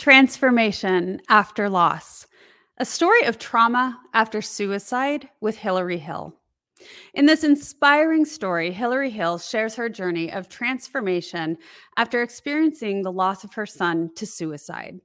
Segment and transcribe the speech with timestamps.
[0.00, 2.26] Transformation After Loss
[2.78, 6.34] A Story of Trauma After Suicide with Hilari Hill.
[7.12, 11.58] In this inspiring story, Hilari Hill shares her journey of transformation
[11.98, 15.00] after experiencing the loss of her son to suicide.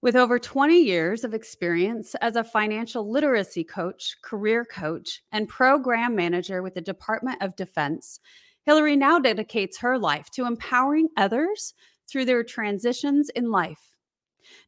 [0.00, 6.16] With over 20 years of experience as a financial literacy coach, career coach, and program
[6.16, 8.20] manager with the Department of Defense,
[8.66, 11.74] Hilari now dedicates her life to empowering others
[12.08, 13.93] through their transitions in life.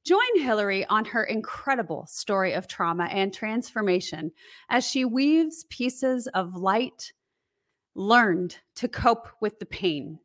[0.04, 4.32] Join Hilari on her incredible story of trauma and transformation
[4.68, 7.12] as she weaves pieces of light
[7.94, 10.18] learned to cope with the pain.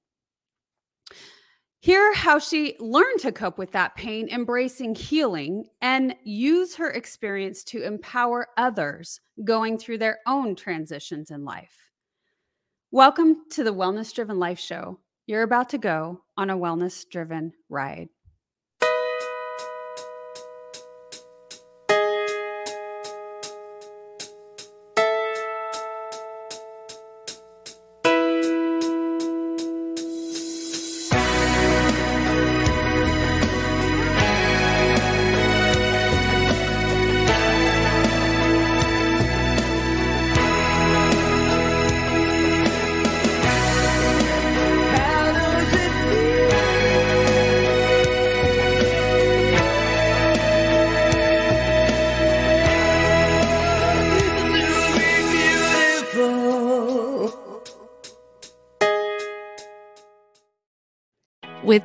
[1.79, 7.63] Hear how she learned to cope with that pain, embracing healing, and use her experience
[7.63, 11.89] to empower others going through their own transitions in life.
[12.91, 14.99] Welcome to the Wellness Driven Life Show.
[15.25, 18.09] You're about to go on a wellness driven ride.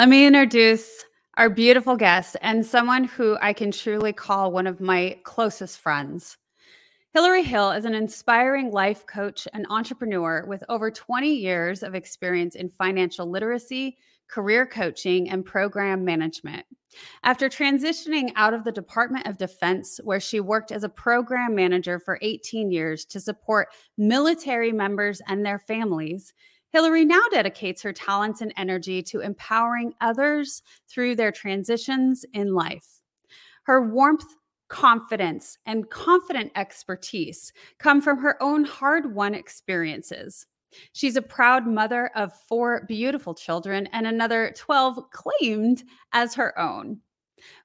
[0.00, 1.04] Let me introduce
[1.36, 6.38] our beautiful guest and someone who I can truly call one of my closest friends.
[7.14, 12.54] Hilari Hill is an inspiring life coach and entrepreneur with over 20 years of experience
[12.54, 16.64] in financial literacy, career coaching, and program management.
[17.22, 21.98] After transitioning out of the Department of Defense, where she worked as a program manager
[21.98, 23.68] for 18 years to support
[23.98, 26.32] military members and their families,
[26.74, 33.02] Hilari now dedicates her talents and energy to empowering others through their transitions in life.
[33.64, 34.36] Her warmth,
[34.68, 40.46] confidence, and confident expertise come from her own hard won experiences.
[40.92, 45.82] She's a proud mother of four beautiful children and another 12 claimed
[46.12, 47.00] as her own.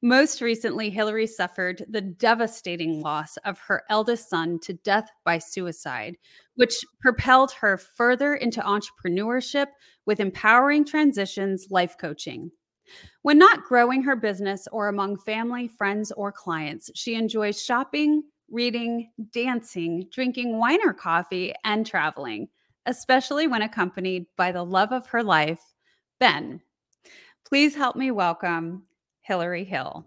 [0.01, 6.17] Most recently, Hilari suffered the devastating loss of her eldest son to death by suicide,
[6.55, 9.67] which propelled her further into entrepreneurship
[10.05, 12.51] with empowering transitions life coaching.
[13.23, 19.09] When not growing her business or among family, friends, or clients, she enjoys shopping, reading,
[19.31, 22.47] dancing, drinking wine or coffee, and traveling,
[22.85, 25.61] especially when accompanied by the love of her life,
[26.19, 26.61] Ben.
[27.47, 28.83] Please help me welcome
[29.29, 30.05] Hilari Hill.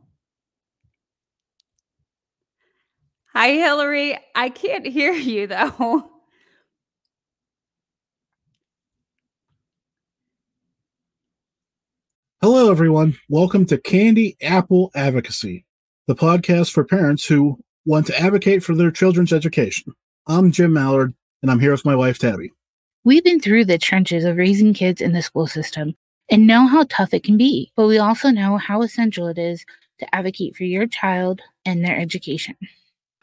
[3.35, 4.19] Hi, Hilari.
[4.35, 6.11] I can't hear you though.
[12.41, 13.17] Hello, everyone.
[13.29, 15.65] Welcome to Candy Apple Advocacy,
[16.07, 19.93] the podcast for parents who want to advocate for their children's education.
[20.29, 22.53] I'm Jim Mallard, and I'm here with my wife, Tabby.
[23.03, 25.97] We've been through the trenches of raising kids in the school system
[26.31, 29.65] and know how tough it can be, but we also know how essential it is
[29.99, 32.57] to advocate for your child and their education.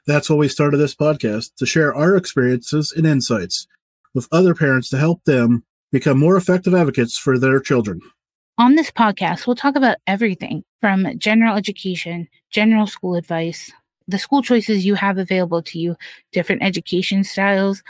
[0.07, 3.67] That's why we started this podcast to share our experiences and insights
[4.13, 8.01] with other parents to help them become more effective advocates for their children.
[8.57, 13.72] On this podcast, we'll talk about everything from general education, general school advice,
[14.08, 15.96] the school choices you have available to you,
[16.31, 17.84] different education styles,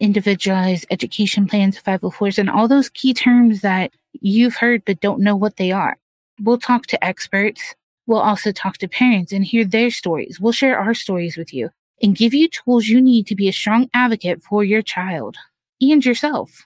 [0.00, 5.36] individualized education plans, 504s, and all those key terms that you've heard but don't know
[5.36, 5.96] what they are.
[6.40, 7.74] We'll talk to experts.
[8.06, 10.40] We'll also talk to parents and hear their stories.
[10.40, 11.70] We'll share our stories with you
[12.02, 15.36] and give you tools you need to be a strong advocate for your child
[15.80, 16.64] and yourself.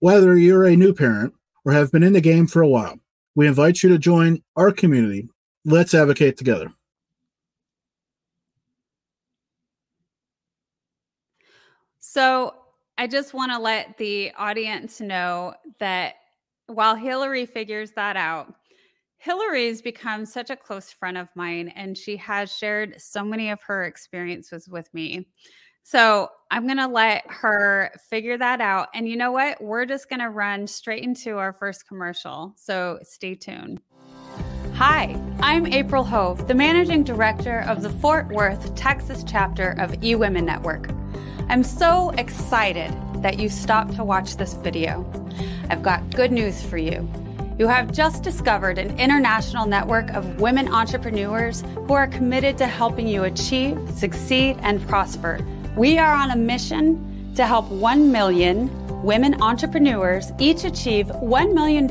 [0.00, 1.34] Whether you're a new parent
[1.64, 2.98] or have been in the game for a while,
[3.34, 5.28] we invite you to join our community.
[5.64, 6.72] Let's advocate together.
[12.00, 12.54] So,
[12.98, 16.16] I just want to let the audience know that
[16.66, 18.54] while Hilari figures that out,
[19.24, 23.62] Hilari's become such a close friend of mine, and she has shared so many of
[23.62, 25.28] her experiences with me.
[25.84, 28.88] So I'm going to let her figure that out.
[28.94, 29.62] And you know what?
[29.62, 32.54] We're just going to run straight into our first commercial.
[32.56, 33.80] So stay tuned.
[34.74, 40.44] Hi, I'm April Hove, the managing director of the Fort Worth, Texas chapter of eWomen
[40.44, 40.88] Network.
[41.48, 42.90] I'm so excited
[43.22, 45.04] that you stopped to watch this video.
[45.70, 47.08] I've got good news for you.
[47.58, 53.06] You have just discovered an international network of women entrepreneurs who are committed to helping
[53.06, 55.38] you achieve, succeed, and prosper.
[55.76, 58.70] We are on a mission to help 1 million
[59.02, 61.84] women entrepreneurs each achieve $1 million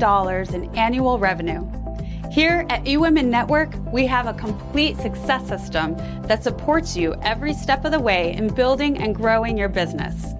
[0.54, 1.66] in annual revenue.
[2.30, 7.84] Here at eWomen Network, we have a complete success system that supports you every step
[7.84, 10.34] of the way in building and growing your business.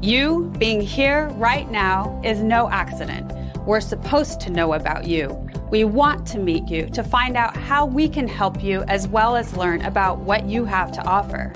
[0.00, 3.32] You being here right now is no accident.
[3.66, 5.44] We're supposed to know about you.
[5.72, 9.34] We want to meet you to find out how we can help you as well
[9.34, 11.52] as learn about what you have to offer.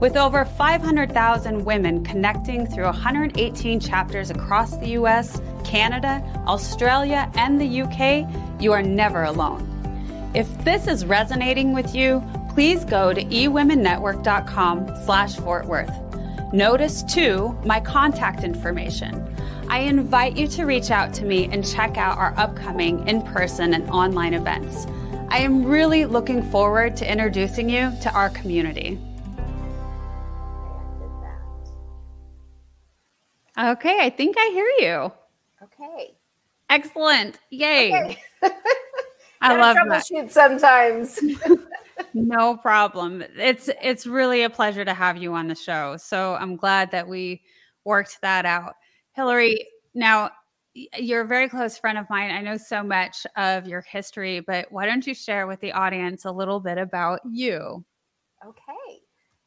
[0.00, 7.82] With over 500,000 women connecting through 118 chapters across the US, Canada, Australia, and the
[7.82, 8.28] UK,
[8.60, 9.64] you are never alone.
[10.34, 16.07] If this is resonating with you, please go to eWomenNetwork.com slash Fort Worth.
[16.52, 19.36] Notice too my contact information.
[19.68, 23.74] I invite you to reach out to me and check out our upcoming in person
[23.74, 24.86] and online events.
[25.28, 28.98] I am really looking forward to introducing you to our community.
[33.58, 35.12] Okay, I think I hear you.
[35.64, 36.16] Okay.
[36.70, 37.38] Excellent.
[37.50, 37.92] Yay.
[37.92, 38.22] Okay.
[39.42, 40.02] I love that.
[40.06, 41.20] troubleshoot sometimes.
[42.14, 43.22] No problem.
[43.36, 45.96] It's it's really a pleasure to have you on the show.
[45.96, 47.42] So I'm glad that we
[47.84, 48.74] worked that out.
[49.16, 49.56] Hilari,
[49.94, 50.30] now
[50.74, 52.30] you're a very close friend of mine.
[52.30, 56.24] I know so much of your history, but why don't you share with the audience
[56.24, 57.84] a little bit about you?
[58.46, 59.00] Okay.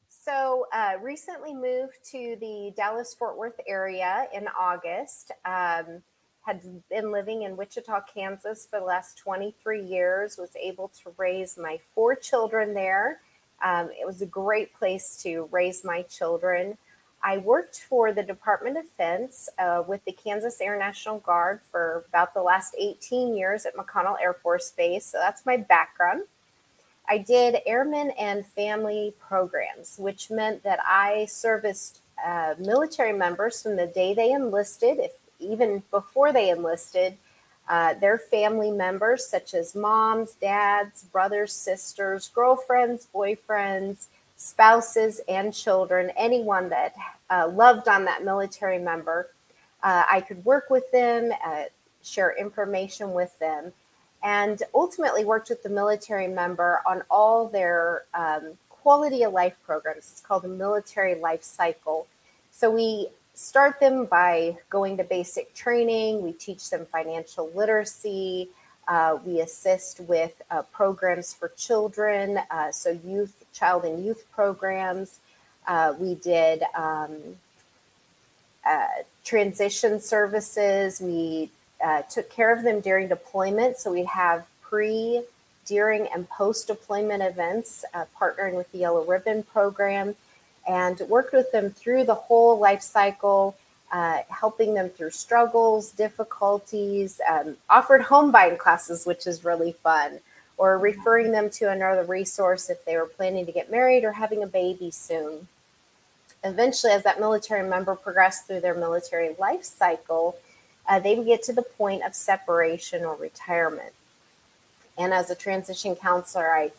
[0.08, 5.32] So, uh, recently moved to the Dallas Fort Worth area in August.
[5.46, 6.04] Um,
[6.46, 10.38] had been living in Wichita, Kansas for the last 23 years.
[10.38, 13.20] Was able to raise my four children there.
[13.64, 16.78] Um, it was a great place to raise my children.
[17.24, 22.04] I worked for the Department of Defense uh, with the Kansas Air National Guard for
[22.10, 25.06] about the last 18 years at McConnell Air Force Base.
[25.06, 26.24] So that's my background.
[27.08, 33.76] I did airmen and family programs, which meant that I serviced uh, military members from
[33.76, 35.12] the day they enlisted, if
[35.42, 37.18] even before they enlisted,
[37.70, 46.12] uh, their family members, such as moms, dads, brothers, sisters, girlfriends, boyfriends, spouses, and children,
[46.18, 46.96] anyone that
[47.30, 49.30] uh, loved on that military member.
[49.84, 51.64] Uh, I could work with them, uh,
[52.04, 53.74] share information with them
[54.24, 60.10] and ultimately worked with the military member on all their um, quality of life programs.
[60.12, 62.08] It's called the military life cycle.
[62.52, 68.50] So we start them by going to basic training, we teach them financial literacy.
[68.88, 75.20] Uh, we assist with uh, programs for children, uh, so youth, child and youth programs.
[75.68, 77.16] Uh, we did um,
[78.66, 78.88] uh,
[79.24, 81.00] transition services.
[81.00, 81.52] We
[81.84, 83.78] uh, took care of them during deployment.
[83.78, 85.24] So we have pre,
[85.66, 87.86] during, and post deployment events,
[88.20, 90.16] partnering with the Yellow Ribbon program,
[90.68, 93.56] and worked with them through the whole life cycle,
[93.92, 100.20] uh, helping them through struggles, difficulties, um, offered home buying classes, which is really fun,
[100.58, 104.44] or referring them to another resource if they were planning to get married or having
[104.44, 105.48] a baby soon.
[106.44, 110.38] Eventually, as that military member progressed through their military life cycle,
[110.88, 113.94] uh, they would get to the point of separation or retirement.
[114.98, 116.72] And as a transition counselor, I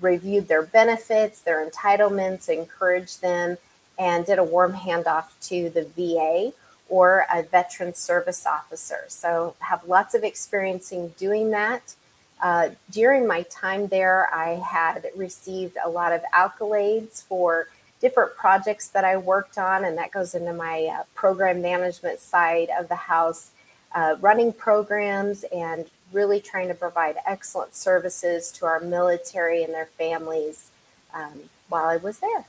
[0.00, 3.58] reviewed their benefits, their entitlements, encouraged them,
[3.98, 6.52] and did a warm handoff to the VA
[6.88, 9.04] or a veteran service officer.
[9.08, 11.94] So, have lots of experience in doing that.
[12.40, 17.68] Uh, during my time there, I had received a lot of accolades for
[18.00, 22.68] different projects that I worked on, and that goes into my uh, program management side
[22.78, 23.50] of the house,
[23.94, 29.86] uh, running programs and really trying to provide excellent services to our military and their
[29.86, 30.70] families
[31.14, 32.44] um, while I was there.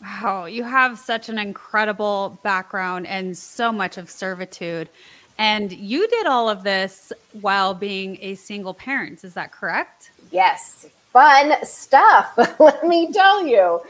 [0.00, 4.88] Wow, you have such an incredible background and so much of servitude.
[5.36, 9.24] And you did all of this while being a single parent.
[9.24, 10.10] Is that correct?
[10.30, 12.32] Yes, fun stuff.
[12.60, 13.80] Let me tell you.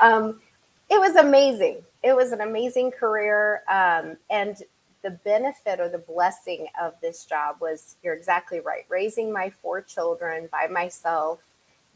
[0.00, 0.40] Um,
[0.90, 1.82] it was amazing.
[2.02, 3.62] It was an amazing career.
[3.68, 4.56] Um, and
[5.04, 9.80] the benefit or the blessing of this job was you're exactly right raising my four
[9.80, 11.40] children by myself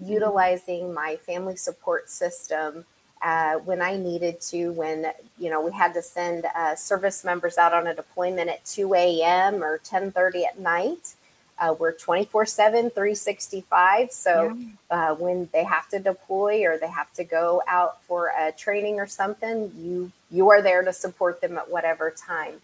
[0.00, 0.12] mm-hmm.
[0.12, 2.84] utilizing my family support system
[3.22, 5.06] uh, when i needed to when
[5.38, 8.94] you know we had to send uh, service members out on a deployment at 2
[8.94, 11.14] a.m or 10.30 at night
[11.58, 14.66] uh, we're 24 7 365 so yeah.
[14.90, 19.00] uh, when they have to deploy or they have to go out for a training
[19.00, 22.60] or something you you are there to support them at whatever time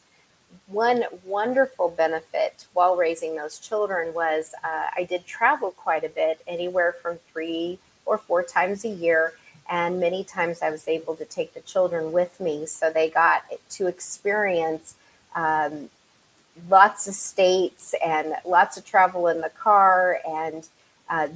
[0.67, 6.41] one wonderful benefit while raising those children was uh, I did travel quite a bit,
[6.47, 9.35] anywhere from three or four times a year.
[9.69, 12.67] And many times I was able to take the children with me.
[12.67, 14.95] So they got to experience
[15.35, 15.89] um,
[16.69, 20.21] lots of states and lots of travel in the car.
[20.27, 20.69] And
[21.09, 21.29] uh,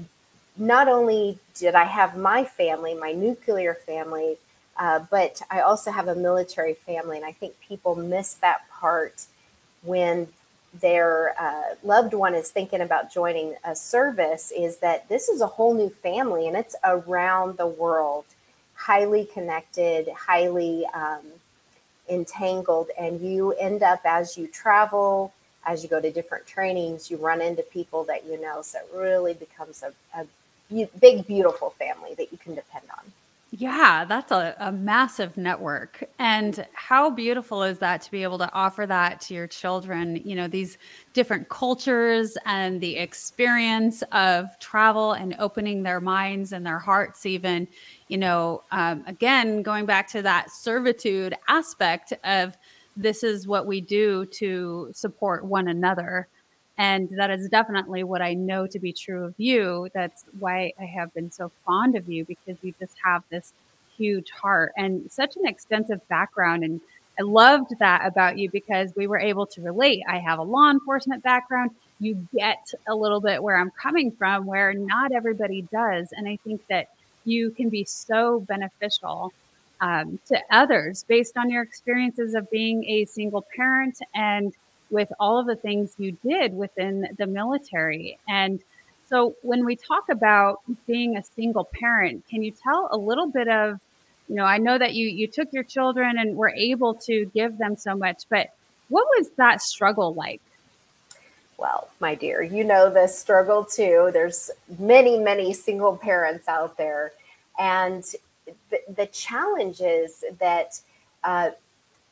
[0.57, 4.37] not only did I have my family, my nuclear family,
[4.79, 9.27] uh, but I also have a military family, and I think people miss that part
[9.83, 10.29] when
[10.81, 14.53] their uh, loved one is thinking about joining a service.
[14.57, 18.25] Is that this is a whole new family, and it's around the world,
[18.75, 21.23] highly connected, highly um,
[22.09, 25.33] entangled, and you end up as you travel.
[25.67, 28.89] As you go to different trainings, you run into people that you know, so it
[28.97, 30.27] really becomes a, a
[30.99, 33.13] big, beautiful family that you can depend on.
[33.51, 36.05] Yeah, that's a, a massive network.
[36.19, 40.17] And how beautiful is that to be able to offer that to your children?
[40.23, 40.77] You know, these
[41.15, 47.67] different cultures and the experience of travel and opening their minds and their hearts, even,
[48.09, 52.55] you know, um, again, going back to that servitude aspect of
[52.97, 56.29] this is what we do to support one another.
[56.79, 59.89] And that is definitely what I know to be true of you.
[59.93, 63.53] That's why I have been so fond of you because you just have this
[63.97, 66.63] huge heart and such an extensive background.
[66.63, 66.81] And
[67.19, 70.05] I loved that about you because we were able to relate.
[70.09, 71.73] I have a law enforcement background.
[71.99, 76.13] You get a little bit where I'm coming from, where not everybody does.
[76.13, 76.87] And I think that
[77.25, 79.33] you can be so beneficial
[79.81, 84.53] um, to others based on your experiences of being a single parent and
[84.91, 88.19] with all of the things you did within the military.
[88.29, 88.61] And
[89.09, 93.49] so when we talk about being a single parent, can you tell a little bit
[93.49, 93.81] of,
[94.29, 97.57] you know, I know that you you took your children and were able to give
[97.59, 98.49] them so much, but
[98.89, 100.41] what was that struggle like?
[101.57, 104.11] Well, my dear, you know the struggle too.
[104.13, 107.13] There's many, many single parents out there.
[107.59, 108.05] And
[108.71, 109.07] the, the
[110.39, 110.81] that
[111.25, 111.51] uh,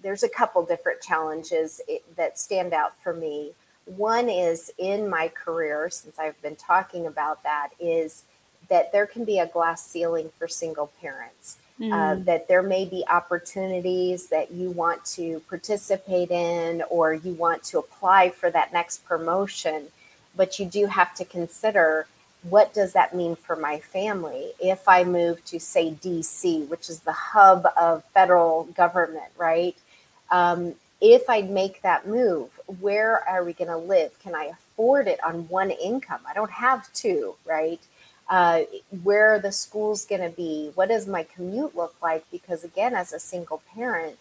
[0.02, 1.80] there's a couple different challenges
[2.16, 3.52] that stand out for me.
[3.84, 8.24] One is in my career, since I've been talking about that, is
[8.68, 11.58] that there can be a glass ceiling for single parents.
[11.80, 11.92] Mm.
[11.92, 17.62] Uh, that there may be opportunities that you want to participate in or you want
[17.64, 19.88] to apply for that next promotion,
[20.34, 22.06] but you do have to consider
[22.48, 27.00] what does that mean for my family if I move to, say, DC, which is
[27.00, 29.76] the hub of federal government, right?
[30.30, 34.18] Um, if I make that move, where are we going to live?
[34.20, 36.20] Can I afford it on one income?
[36.28, 37.80] I don't have two, right?
[38.28, 38.62] Uh,
[39.02, 40.72] where are the schools going to be?
[40.74, 42.24] What does my commute look like?
[42.30, 44.18] Because again, as a single parent,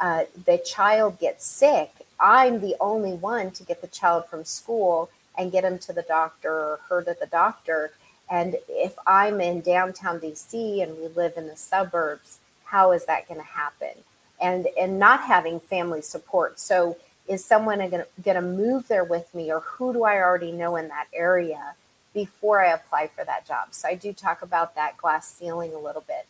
[0.00, 1.90] uh, the child gets sick.
[2.18, 6.02] I'm the only one to get the child from school and get him to the
[6.02, 7.92] doctor or her to the doctor.
[8.30, 13.28] And if I'm in downtown DC and we live in the suburbs, how is that
[13.28, 14.04] going to happen?
[14.42, 16.58] And and not having family support.
[16.58, 16.96] So
[17.28, 20.88] is someone going to move there with me or who do I already know in
[20.88, 21.74] that area
[22.12, 23.68] before I apply for that job?
[23.70, 26.26] So I do talk about that glass ceiling a little bit.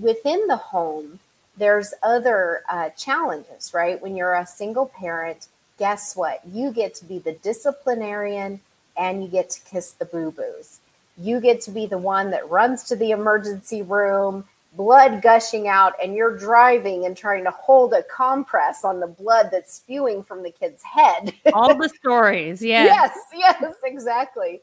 [0.00, 1.20] Within the home,
[1.56, 4.02] there's other uh, challenges, right?
[4.02, 5.46] When you're a single parent,
[5.78, 6.40] guess what?
[6.44, 8.60] You get to be the disciplinarian
[8.96, 10.80] and you get to kiss the boo boos.
[11.16, 14.44] You get to be the one that runs to the emergency room
[14.76, 19.48] blood gushing out and you're driving and trying to hold a compress on the blood
[19.50, 21.32] that's spewing from the kid's head.
[21.52, 22.84] All the stories, yeah.
[22.84, 24.60] yes, yes, exactly.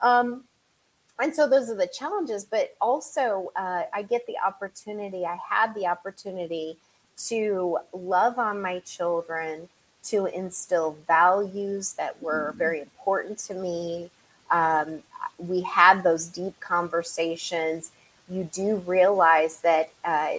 [0.00, 0.44] Um,
[1.20, 5.74] and so those are the challenges, but also uh, I get the opportunity, I had
[5.74, 6.76] the opportunity
[7.26, 9.68] to love on my children,
[10.04, 12.58] to instill values that were mm-hmm.
[12.58, 14.10] very important to me.
[14.50, 15.02] Um,
[15.38, 17.90] we had those deep conversations
[18.30, 20.34] you do realize that, uh,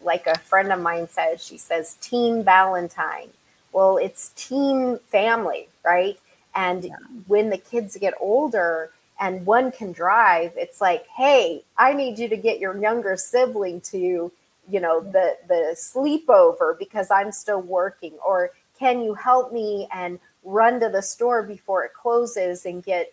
[0.00, 3.30] like a friend of mine says, she says, Team Valentine.
[3.72, 6.18] Well, it's team family, right?
[6.54, 6.96] And yeah.
[7.26, 8.90] when the kids get older
[9.20, 13.80] and one can drive, it's like, hey, I need you to get your younger sibling
[13.82, 14.32] to
[14.68, 20.18] you know the the sleepover because i'm still working or can you help me and
[20.44, 23.12] run to the store before it closes and get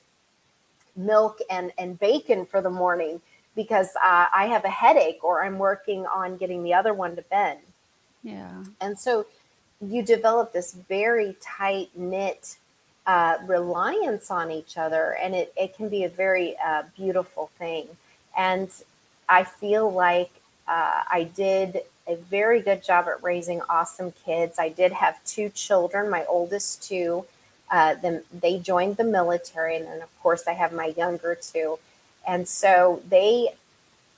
[0.95, 3.21] milk and and bacon for the morning
[3.55, 7.21] because uh, i have a headache or i'm working on getting the other one to
[7.23, 7.57] bed
[8.23, 9.25] yeah and so
[9.81, 12.57] you develop this very tight knit
[13.07, 17.87] uh, reliance on each other and it, it can be a very uh, beautiful thing
[18.37, 18.69] and
[19.29, 24.57] i feel like uh, I did a very good job at raising awesome kids.
[24.59, 27.25] I did have two children, my oldest two.
[27.71, 31.79] Uh, then they joined the military, and then of course I have my younger two,
[32.27, 33.49] and so they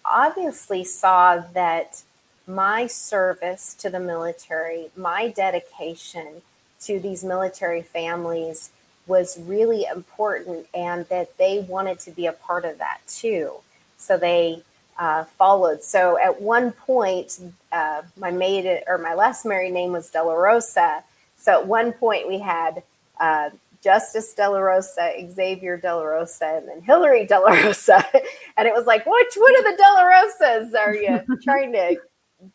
[0.06, 2.04] obviously saw that
[2.48, 6.42] my service to the military, my dedication
[6.82, 8.72] to these military families
[9.06, 13.54] was really important, and that they wanted to be a part of that too.
[13.98, 14.64] So they
[15.00, 15.84] uh, followed.
[15.84, 17.40] So at one point,
[17.72, 21.04] uh, my maid or my last married name was Della Rosa.
[21.38, 22.84] So at one point, we had
[23.20, 23.52] uh,
[23.84, 28.04] Justice Della Rosa, Xavier Della Rosa, and then Hilari Della Rosa.
[28.58, 31.98] and it was like, which one of the Della Rosas are you trying to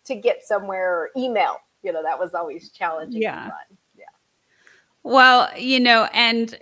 [0.05, 1.59] to get somewhere or email?
[1.83, 3.23] You know, that was always challenging.
[3.23, 3.51] Yeah.
[3.97, 4.05] Yeah.
[5.03, 6.57] Well, you know, and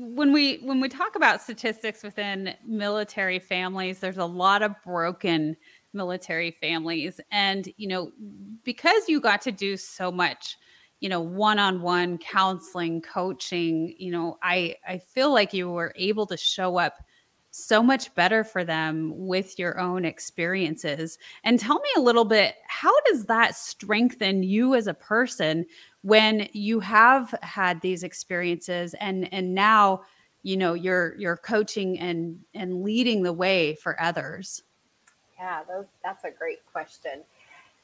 [0.00, 5.56] when we when we talk about statistics within military families there's a lot of broken
[5.92, 8.10] military families and you know
[8.64, 10.58] because you got to do so much
[11.00, 16.36] you know one-on-one counseling coaching you know i i feel like you were able to
[16.36, 16.94] show up
[17.50, 21.18] so much better for them with your own experiences.
[21.42, 25.66] And tell me a little bit how does that strengthen you as a person
[26.02, 30.02] when you have had these experiences and and now
[30.42, 34.62] you know you're you're coaching and and leading the way for others?
[35.36, 37.22] Yeah those, that's a great question.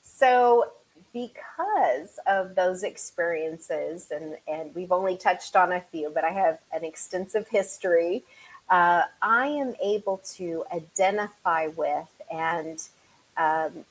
[0.03, 0.73] So
[1.17, 6.59] because of those experiences and and we've only touched on a few but i have
[6.73, 8.23] an extensive history
[8.69, 12.89] uh, i am able to identify with and
[13.37, 13.85] um,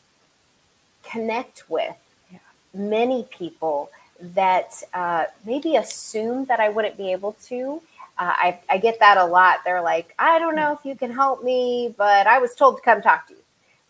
[1.04, 1.98] connect with
[2.74, 7.82] many people that uh, maybe assume that I wouldn't be able to.
[8.18, 9.60] Uh, I, I get that a lot.
[9.66, 12.82] They're like, I don't know if you can help me, but I was told to
[12.82, 13.40] come talk to you.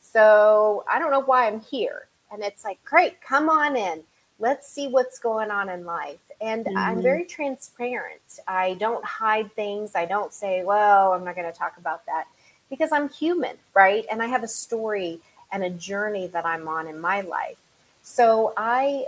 [0.02, 2.08] So I don't know why I'm here.
[2.36, 4.04] And it's like, great, come on in.
[4.40, 6.20] Let's see what's going on in life.
[6.42, 6.78] And mm-hmm.
[6.78, 8.40] I'm very transparent.
[8.46, 9.96] I don't hide things.
[9.96, 12.26] I don't say, well, I'm not going to talk about that
[12.70, 14.06] because I'm human, right?
[14.12, 15.22] And I have a story
[15.54, 17.56] and a journey that I'm on in my life.
[18.04, 19.06] So I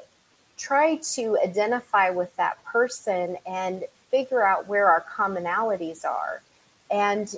[0.57, 6.41] try to identify with that person and figure out where our commonalities are.
[6.89, 7.35] And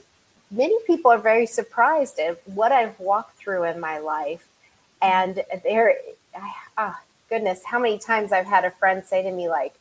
[0.51, 4.45] many people are very surprised at what I've walked through in my life.
[5.01, 5.95] And there,
[6.77, 6.95] oh,
[7.29, 9.73] goodness, how many times I've had a friend say to me, like,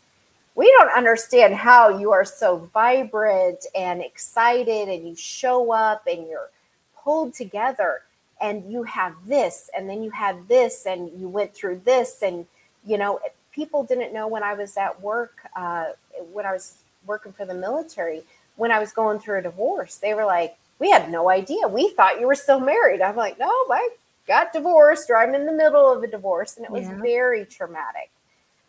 [0.54, 6.26] we don't understand how you are so vibrant and excited and you show up and
[6.26, 6.50] you're
[6.96, 8.02] pulled together
[8.40, 12.46] and you have this and then you had this and you went through this and
[12.84, 13.20] you know,
[13.52, 15.86] people didn't know when I was at work, uh,
[16.32, 18.22] when I was working for the military,
[18.56, 19.96] when I was going through a divorce.
[19.96, 21.68] They were like, we had no idea.
[21.68, 23.02] We thought you were still married.
[23.02, 23.90] I'm like, no, I
[24.28, 26.56] got divorced or I'm in the middle of a divorce.
[26.56, 27.00] And it was yeah.
[27.00, 28.10] very traumatic.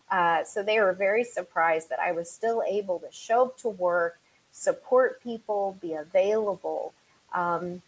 [0.10, 3.70] Uh, so they were very surprised that I was still able to show up to
[3.70, 4.18] work,
[4.52, 6.94] support people, be available,
[7.34, 7.84] um,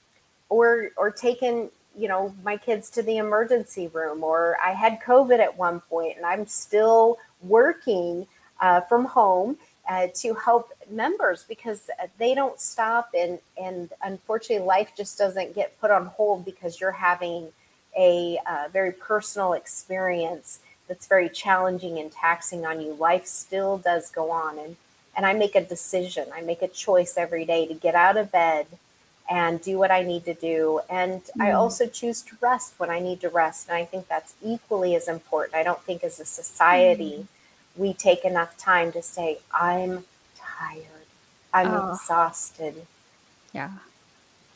[0.49, 5.39] or or taking you know my kids to the emergency room or i had covid
[5.39, 8.27] at one point and i'm still working
[8.61, 9.57] uh, from home
[9.89, 15.79] uh, to help members because they don't stop and and unfortunately life just doesn't get
[15.81, 17.49] put on hold because you're having
[17.97, 24.09] a uh, very personal experience that's very challenging and taxing on you life still does
[24.11, 24.75] go on and
[25.15, 28.31] and i make a decision i make a choice every day to get out of
[28.31, 28.65] bed
[29.31, 30.81] and do what I need to do.
[30.89, 31.41] And mm.
[31.41, 33.69] I also choose to rest when I need to rest.
[33.69, 35.55] And I think that's equally as important.
[35.55, 37.27] I don't think as a society mm.
[37.77, 40.03] we take enough time to say, I'm
[40.35, 41.07] tired,
[41.53, 41.93] I'm oh.
[41.93, 42.85] exhausted.
[43.53, 43.71] Yeah.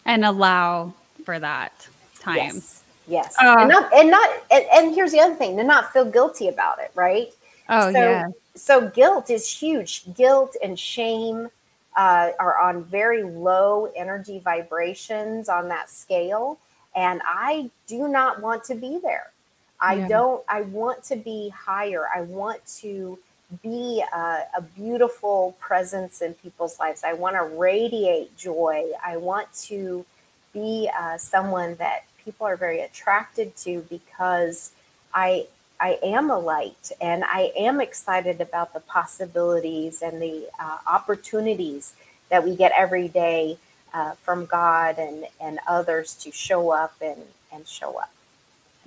[0.04, 0.94] And allow
[1.24, 1.88] for that
[2.20, 2.36] time.
[2.36, 2.84] Yes.
[3.08, 3.36] Yes.
[3.42, 6.48] Uh, and not, and not, and, and, here's the other thing to not feel guilty
[6.48, 7.28] about it, right?
[7.70, 8.28] Oh, so, yeah.
[8.56, 10.04] So guilt is huge.
[10.16, 11.50] Guilt and shame
[11.96, 16.58] uh, are on very low energy vibrations on that scale.
[16.96, 19.32] And I do not want to be there.
[19.80, 20.08] I yeah.
[20.08, 22.06] don't, I want to be higher.
[22.14, 23.20] I want to
[23.62, 24.18] be a,
[24.58, 27.04] a beautiful presence in people's lives.
[27.04, 28.86] I want to radiate joy.
[29.06, 30.06] I want to
[30.54, 34.72] be uh, someone that people are very attracted to because
[35.14, 35.46] I
[35.80, 41.94] I am a light and I am excited about the possibilities and the uh, opportunities
[42.30, 43.58] that we get every day
[43.94, 47.22] uh, from God and, and others to show up and,
[47.54, 48.12] and show up.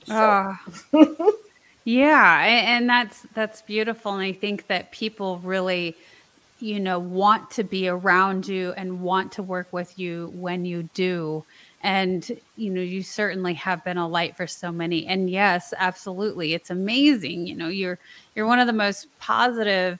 [0.07, 0.57] Show
[0.93, 1.35] oh.
[1.85, 4.15] yeah, and that's that's beautiful.
[4.15, 5.95] And I think that people really,
[6.59, 10.89] you know, want to be around you and want to work with you when you
[10.95, 11.45] do
[11.83, 15.07] and you know you certainly have been a light for so many.
[15.07, 16.55] And yes absolutely.
[16.55, 17.47] It's amazing.
[17.47, 17.99] You know you're
[18.35, 19.99] you're one of the most positive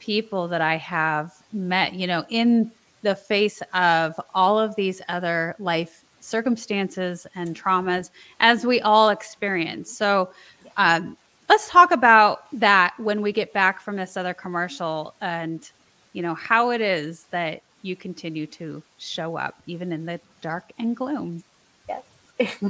[0.00, 2.68] people that i have met you know in
[3.02, 9.96] the face of all of these other life circumstances and traumas as we all experience.
[9.96, 10.30] So
[10.76, 11.16] um,
[11.48, 15.68] let's talk about that when we get back from this other commercial and
[16.12, 20.72] you know how it is that you continue to show up even in the dark
[20.78, 21.42] and gloom.
[21.88, 22.56] Yes.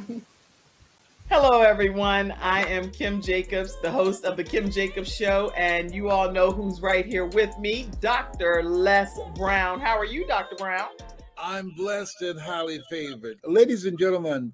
[1.31, 2.33] Hello, everyone.
[2.43, 6.51] I am Kim Jacobs, the host of The Kim Jacobs Show, and you all know
[6.51, 8.63] who's right here with me, Dr.
[8.63, 9.81] Les Brown.
[9.81, 10.57] How are you, Dr.
[10.57, 10.91] Brown?
[11.39, 13.39] I'm blessed and highly favored.
[13.45, 14.53] Ladies and gentlemen,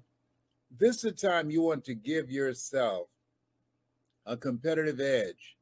[0.79, 3.07] this is a time you want to give yourself
[4.25, 5.57] a competitive edge.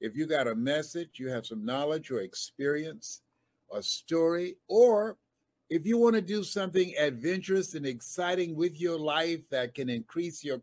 [0.00, 3.22] If you got a message, you have some knowledge or experience,
[3.72, 5.16] a story, or
[5.68, 10.42] if you want to do something adventurous and exciting with your life that can increase
[10.42, 10.60] your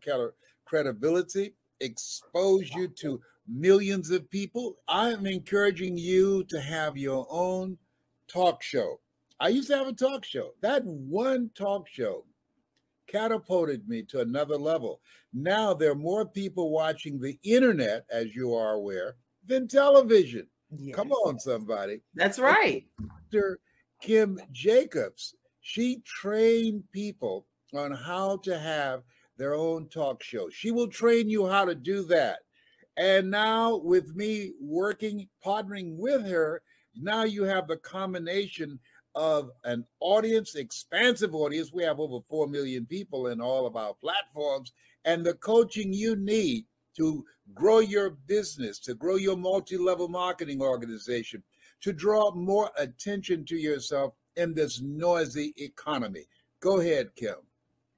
[0.64, 7.78] credibility, expose you to millions of people, I'm encouraging you to have your own
[8.26, 9.00] talk show.
[9.40, 10.50] I used to have a talk show.
[10.60, 12.24] That one talk show
[13.06, 15.00] catapulted me to another level.
[15.32, 19.16] Now there are more people watching the internet, as you are aware,
[19.46, 20.46] than television.
[20.76, 20.94] Yes.
[20.94, 22.00] Come on, somebody.
[22.14, 22.86] That's right.
[23.30, 23.60] Dr.
[24.02, 29.02] Kim Jacobs, she trained people on how to have
[29.36, 30.48] their own talk show.
[30.50, 32.40] She will train you how to do that.
[32.96, 36.62] And now, with me working, partnering with her,
[36.96, 38.78] now you have the combination
[39.14, 41.72] of an audience, expansive audience.
[41.72, 44.72] We have over 4 million people in all of our platforms,
[45.04, 46.64] and the coaching you need
[46.98, 51.42] to grow your business, to grow your multi level marketing organization,
[51.80, 56.26] to draw more attention to yourself in this noisy economy.
[56.60, 57.36] Go ahead, Kim.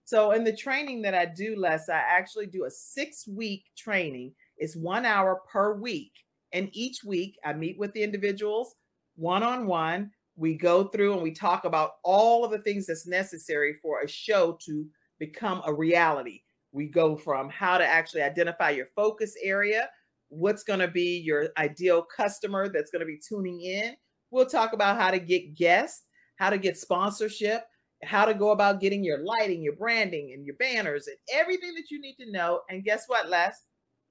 [0.04, 4.32] So, in the training that I do, Les, I actually do a six week training.
[4.56, 6.12] It's one hour per week.
[6.52, 8.74] And each week I meet with the individuals
[9.16, 10.10] one on one.
[10.36, 14.08] We go through and we talk about all of the things that's necessary for a
[14.08, 14.86] show to
[15.18, 16.42] become a reality.
[16.72, 19.88] We go from how to actually identify your focus area,
[20.28, 23.94] what's going to be your ideal customer that's going to be tuning in.
[24.30, 26.04] We'll talk about how to get guests,
[26.36, 27.64] how to get sponsorship,
[28.04, 31.90] how to go about getting your lighting, your branding, and your banners, and everything that
[31.90, 32.60] you need to know.
[32.70, 33.54] And guess what, Les?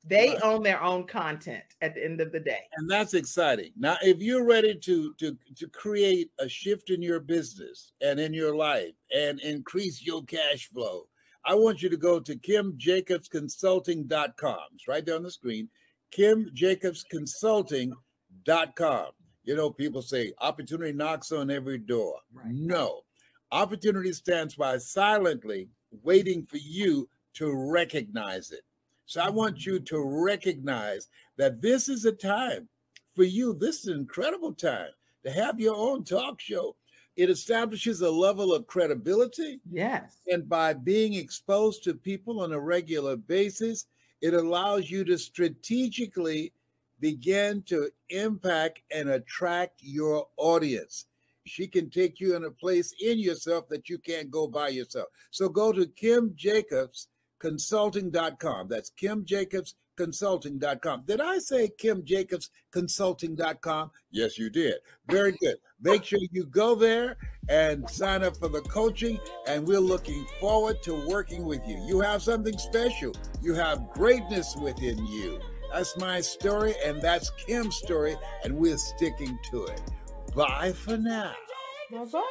[0.05, 0.39] They right.
[0.43, 2.61] own their own content at the end of the day.
[2.77, 3.71] And that's exciting.
[3.77, 8.33] Now, if you're ready to to to create a shift in your business and in
[8.33, 11.08] your life and increase your cash flow,
[11.45, 14.59] I want you to go to kimjacobsconsulting.com.
[14.73, 15.69] It's right there on the screen
[16.15, 19.05] kimjacobsconsulting.com.
[19.43, 22.15] You know, people say opportunity knocks on every door.
[22.33, 22.51] Right.
[22.51, 23.03] No,
[23.51, 25.69] opportunity stands by silently
[26.03, 28.61] waiting for you to recognize it.
[29.05, 32.67] So I want you to recognize that this is a time
[33.15, 33.53] for you.
[33.53, 34.89] This is an incredible time
[35.25, 36.75] to have your own talk show.
[37.19, 39.59] It establishes a level of credibility.
[39.69, 40.21] Yes.
[40.27, 43.87] And by being exposed to people on a regular basis,
[44.21, 46.53] it allows you to strategically
[47.01, 51.07] begin to impact and attract your audience.
[51.45, 55.09] She can take you in a place in yourself that you can't go by yourself.
[55.31, 58.67] So go to kimjacobsconsulting.com.
[58.69, 61.03] That's Kim Jacobs consulting.com.
[61.05, 63.91] Did I say Kim Jacobs consulting.com?
[64.11, 64.75] Yes, you did.
[65.09, 65.57] Very good.
[65.81, 67.17] Make sure you go there
[67.49, 71.77] and sign up for the coaching, and we're looking forward to working with you.
[71.85, 75.37] You have something special, you have greatness within you.
[75.73, 79.81] That's my story, and that's Kim's story, and we're sticking to it.
[80.33, 81.33] Bye for now.
[81.91, 82.23] Bye bye.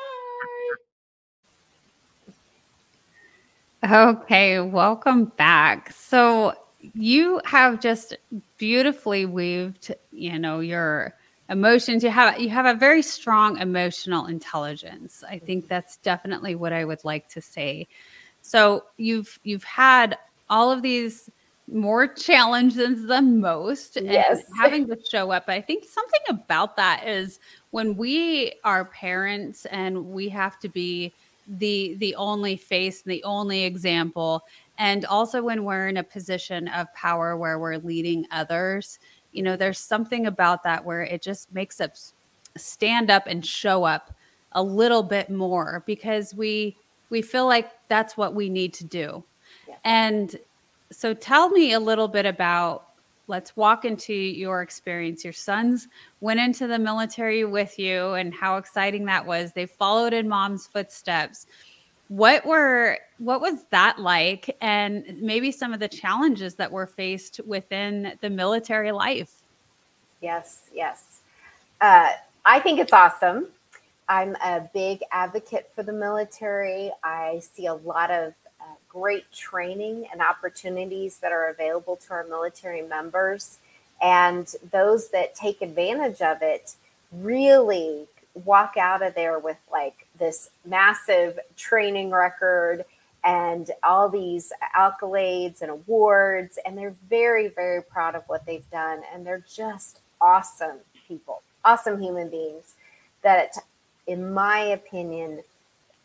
[3.85, 5.93] Okay, welcome back.
[5.93, 6.55] So,
[6.95, 8.17] you have just
[8.57, 11.15] beautifully weaved, you know, your
[11.49, 12.03] emotions.
[12.03, 15.25] You have you have a very strong emotional intelligence.
[15.29, 17.87] I think that's definitely what I would like to say.
[18.43, 20.19] So you've you've had
[20.51, 21.31] all of these
[21.71, 24.39] more challenges than most yes.
[24.39, 25.45] and having to show up.
[25.49, 31.13] I think something about that is when we are parents and we have to be
[31.47, 34.45] the the only face, and the only example,
[34.79, 38.99] and also when we're in a position of power where we're leading others,
[39.33, 42.15] you know, there's something about that where it just makes us
[42.57, 44.15] stand up and show up
[44.53, 46.77] a little bit more because we
[47.11, 49.25] we feel like that's what we need to do.
[49.67, 49.77] Yeah.
[49.85, 50.37] And
[50.91, 52.89] so tell me a little bit about
[53.27, 55.23] let's walk into your experience.
[55.23, 55.89] Your sons
[56.21, 59.53] went into the military with you and how exciting that was.
[59.53, 61.47] They followed in mom's footsteps.
[62.09, 67.41] What were what was that like and maybe some of the challenges that were faced
[67.47, 69.43] within the military life?
[70.21, 71.21] Yes, yes.
[71.81, 72.11] Uh,
[72.45, 73.49] I think it's awesome.
[74.09, 76.91] I'm a big advocate for the military.
[77.05, 82.25] I see a lot of uh, great training and opportunities that are available to our
[82.25, 83.59] military members.
[84.03, 86.75] And those that take advantage of it
[87.13, 88.07] really
[88.45, 92.85] walk out of there with like this massive training record
[93.25, 96.59] and all these accolades and awards.
[96.65, 99.03] And they're very, very proud of what they've done.
[99.13, 102.75] And they're just awesome people, awesome human beings
[103.23, 103.55] that
[104.07, 105.43] in my opinion,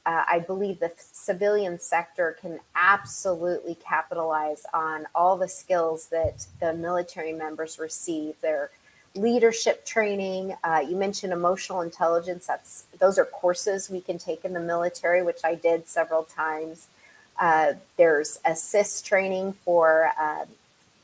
[0.06, 6.74] uh, I believe the civilian sector can absolutely capitalize on all the skills that the
[6.74, 8.36] military members receive.
[8.42, 8.72] Their
[9.16, 10.56] leadership training.
[10.64, 12.48] Uh, you mentioned emotional intelligence.
[12.48, 16.88] That's those are courses we can take in the military, which I did several times.
[17.40, 20.46] Uh, there's assist training for uh,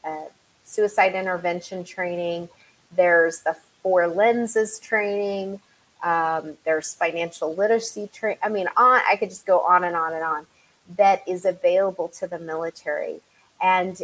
[0.03, 0.25] uh
[0.63, 2.49] suicide intervention training.
[2.95, 5.61] There's the four lenses training.
[6.03, 8.39] Um, there's financial literacy training.
[8.43, 10.45] I mean, on I could just go on and on and on.
[10.97, 13.19] That is available to the military.
[13.61, 14.01] And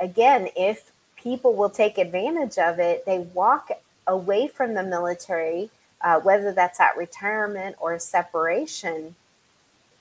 [0.00, 0.90] again, if
[1.24, 3.70] people will take advantage of it, they walk
[4.06, 5.70] away from the military,
[6.02, 9.16] uh, whether that's at retirement or separation,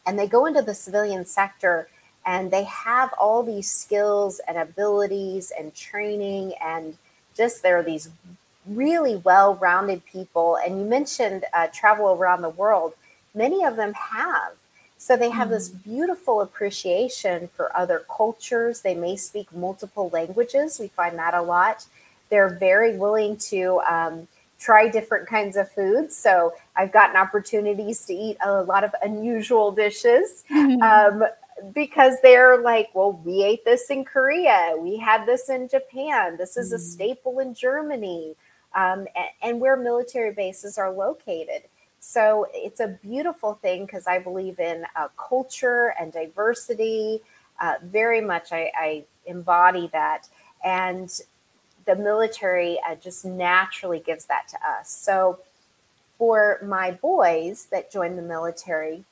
[0.05, 1.87] and they go into the civilian sector
[2.25, 6.97] and they have all these skills and abilities and training and
[7.35, 8.09] just there are these
[8.65, 10.57] really well rounded people.
[10.57, 12.93] And you mentioned uh, travel around the world,
[13.33, 14.53] many of them have.
[15.03, 18.79] So they have mm this beautiful appreciation for other cultures.
[18.83, 20.79] They may speak multiple languages.
[20.79, 21.85] We find that a lot.
[22.29, 24.29] They're very willing to um,
[24.61, 26.15] try different kinds of foods.
[26.15, 30.45] So I've gotten opportunities to eat a lot of unusual dishes.
[30.49, 30.81] Mm-hmm.
[30.81, 31.27] Um,
[31.73, 36.55] because they're like, well, we ate this in Korea, we had this in Japan, this
[36.57, 36.79] is a mm.
[36.79, 38.35] staple in Germany
[38.75, 41.63] um, and, and where military bases are located.
[42.05, 47.21] So it's a beautiful thing because I believe in uh, culture and diversity.
[47.61, 50.27] Uh, very much, I, I, embody that.
[50.65, 51.09] And
[51.85, 54.91] the military uh, just naturally gives that to us.
[54.91, 55.39] So
[56.17, 59.05] for my boys that joined the military,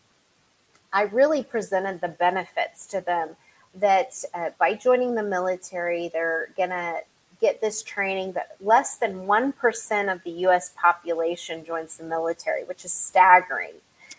[0.91, 3.37] I really presented the benefits to them
[3.73, 6.99] that uh, by joining the military, they're going to
[7.41, 12.85] get this training that less than 1% of the US population joins the military, which
[12.85, 13.73] is staggering.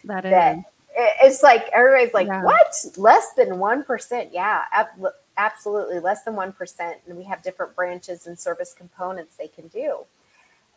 [0.05, 0.65] That is.
[0.95, 2.43] It's like everybody's like, yeah.
[2.43, 2.75] what?
[2.99, 4.29] Less than 1%.
[4.33, 6.01] Yeah, ab- absolutely.
[6.01, 6.95] Less than 1%.
[7.07, 10.01] And we have different branches and service components they can do.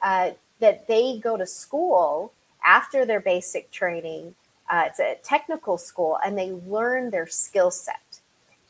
[0.01, 2.31] Uh, that they go to school
[2.65, 4.35] after their basic training.
[4.69, 8.19] Uh, it's a technical school and they learn their skill set.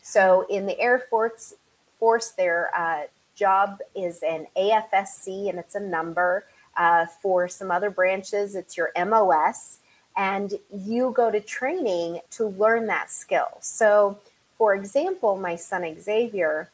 [0.02, 1.54] So in the Air Force,
[2.00, 3.04] Force, their uh,
[3.36, 6.45] job is an AFSC and it's a number.
[6.78, 9.78] Uh, for some other branches, it's your MOS,
[10.17, 13.48] and you go to training to learn that skill.
[13.62, 14.19] So,
[14.58, 16.69] for example, my son Xavier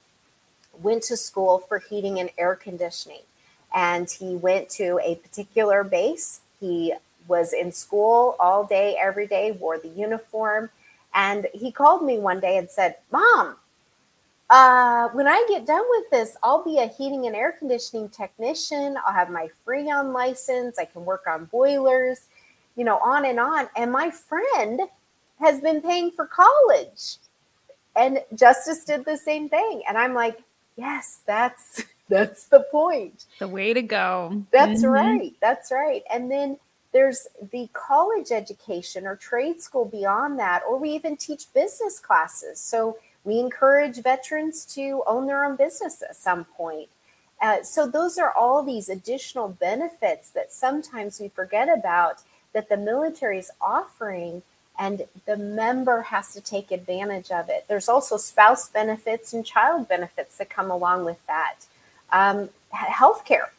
[0.81, 3.21] went to school for heating and air conditioning,
[3.75, 6.41] and he went to a particular base.
[6.59, 6.95] He
[7.27, 10.71] was in school all day, every day, wore the uniform.
[11.13, 13.55] And he called me one day and said, Mom,
[14.51, 18.97] uh, when I get done with this, I'll be a heating and air conditioning technician.
[19.07, 20.77] I'll have my Freon license.
[20.77, 22.27] I can work on boilers,
[22.75, 23.69] you know, on and on.
[23.77, 24.81] And my friend
[25.39, 27.15] has been paying for college.
[27.95, 29.83] And Justice did the same thing.
[29.87, 30.39] And I'm like,
[30.75, 33.27] yes, that's that's the point.
[33.39, 34.43] The way to go.
[34.51, 34.91] That's mm-hmm.
[34.91, 35.33] right.
[35.39, 36.03] That's right.
[36.13, 36.57] And then
[36.91, 42.59] there's the college education or trade school beyond that, or we even teach business classes.
[42.59, 46.89] So we encourage veterans to own their own business at some point.
[47.41, 52.21] Uh, so, those are all these additional benefits that sometimes we forget about
[52.53, 54.43] that the military is offering,
[54.77, 57.65] and the member has to take advantage of it.
[57.67, 61.55] There's also spouse benefits and child benefits that come along with that.
[62.11, 63.49] Um, healthcare,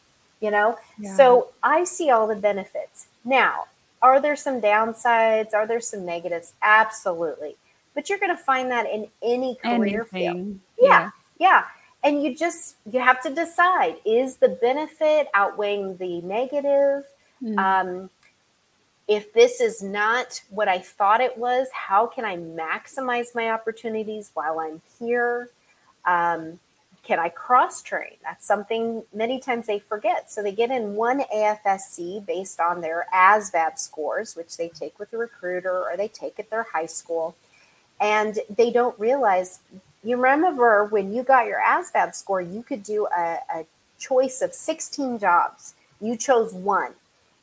[0.40, 0.78] you know?
[0.98, 1.16] Yeah.
[1.16, 3.06] So, I see all the benefits.
[3.24, 3.64] Now,
[4.02, 5.54] Are there some downsides?
[5.54, 6.54] Are there some negatives?
[6.60, 7.54] Absolutely.
[7.94, 10.34] But you're going to find that in any career Anything.
[10.34, 10.60] field.
[10.78, 11.64] Yeah, yeah.
[12.04, 17.04] And you just you have to decide is the benefit outweighing the negative?
[17.42, 17.58] Mm.
[17.58, 18.10] Um,
[19.08, 24.30] if this is not what I thought it was, how can I maximize my opportunities
[24.34, 25.50] while I'm here?
[26.04, 26.58] Um,
[27.02, 28.16] can I cross train?
[28.22, 30.30] That's something many times they forget.
[30.30, 35.12] So they get in one AFSC based on their ASVAB scores, which they take with
[35.12, 37.34] a recruiter or they take at their high school.
[38.02, 39.60] And they don't realize,
[40.02, 43.64] you remember when you got your ASVAB score, you could do a, a
[43.98, 45.74] choice of 16 jobs.
[46.00, 46.94] You chose one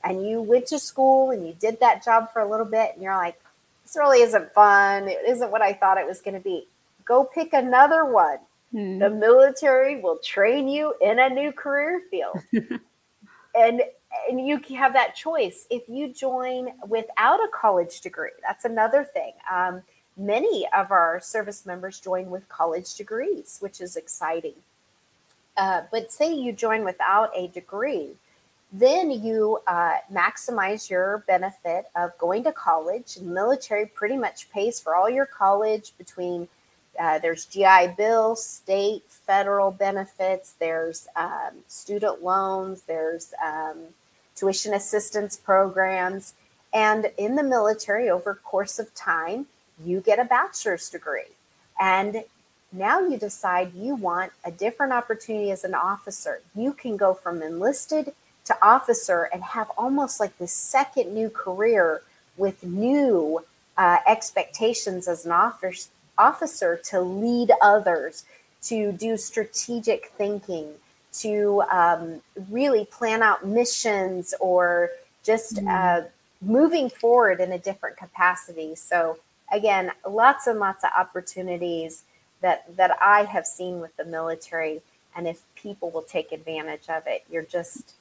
[0.04, 3.02] and you went to school and you did that job for a little bit and
[3.02, 3.40] you're like,
[3.84, 5.08] this really isn't fun.
[5.08, 6.68] It isn't what I thought it was going to be.
[7.06, 8.40] Go pick another one.
[8.72, 9.00] Hmm.
[9.00, 12.38] The military will train you in a new career field.
[13.56, 13.82] and
[14.28, 18.32] and you have that choice if you join without a college degree.
[18.46, 19.34] That's another thing.
[19.52, 19.84] Um,
[20.20, 24.56] many of our service members join with college degrees, which is exciting.
[25.58, 28.10] Uh, but say you join without a degree,
[28.72, 33.16] then you uh, maximize your benefit of going to college.
[33.16, 36.48] The military pretty much pays for all your college between
[37.00, 43.78] uh, there's GI Bill, state, federal benefits, there's um, student loans, there's um,
[44.36, 46.34] tuition assistance programs.
[46.74, 49.48] And in the military, over course of time,
[49.84, 51.32] you get a bachelor's degree.
[51.80, 52.24] And
[52.72, 56.42] now you decide you want a different opportunity as an officer.
[56.56, 58.14] You can go from enlisted
[58.46, 62.02] to officer and have almost like this second new career
[62.38, 63.44] with new
[63.78, 68.26] uh, expectations as an officer officer to lead others,
[68.62, 70.74] to do strategic thinking,
[71.14, 74.90] to um, really plan out missions or
[75.24, 76.02] just uh,
[76.42, 78.76] moving forward in a different capacity.
[78.76, 79.18] So
[79.52, 82.04] again, lots and lots of opportunities
[82.42, 84.82] that that I have seen with the military,
[85.16, 87.94] and if people will take advantage of it, you're just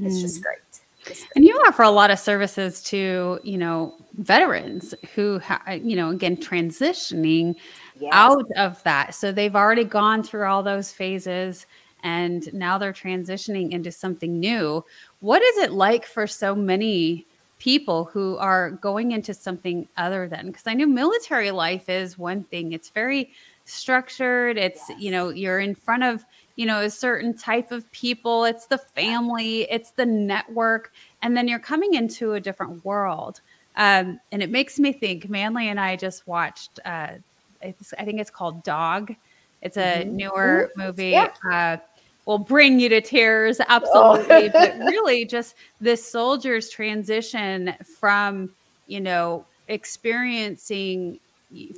[0.00, 0.44] it's just mm.
[0.44, 0.58] great.
[1.04, 1.30] Just great.
[1.36, 6.10] And you offer a lot of services to, you know, veterans who, ha- you know,
[6.10, 7.54] again, transitioning
[8.00, 8.10] Yes.
[8.12, 9.14] out of that.
[9.14, 11.66] So they've already gone through all those phases
[12.02, 14.84] and now they're transitioning into something new.
[15.20, 17.24] What is it like for so many
[17.58, 20.46] people who are going into something other than?
[20.46, 23.32] Because I know military life is one thing, it's very
[23.64, 26.24] structured, it's, you know, you're in front of,
[26.56, 31.48] you know, a certain type of people, it's the family, it's the network, and then
[31.48, 33.40] you're coming into a different world.
[33.76, 37.14] Um, and it makes me think Manley and I just watched uh,
[37.60, 39.14] it's, I think it's called Dog.
[39.62, 40.12] It's a Mhm.
[40.12, 41.10] newer Ooh, movie.
[41.10, 41.30] yeah.
[41.50, 41.78] Uh,
[42.26, 43.64] will bring you to tears, oh.
[43.68, 44.48] absolutely.
[44.48, 48.50] but really, just this soldier's transition from
[48.86, 51.18] you know experiencing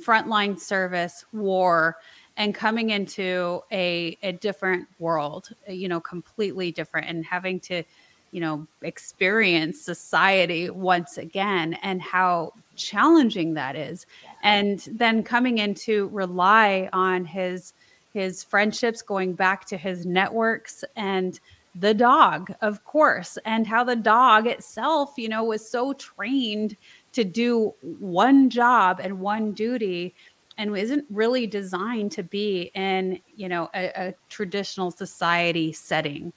[0.05, 1.97] frontline service, war,
[2.37, 5.49] and coming into a a different world.
[5.67, 7.83] Uh, you know, completely different, and having to
[8.31, 14.05] you know experience society once again and how challenging that is
[14.43, 17.73] and then coming in to rely on his
[18.17, 21.39] his friendships going back to his networks and
[21.75, 26.75] the dog of course and how the dog itself you know was so trained
[27.11, 30.15] to do one job and one duty
[30.57, 36.33] and isn't really designed to be in you know a, a traditional society setting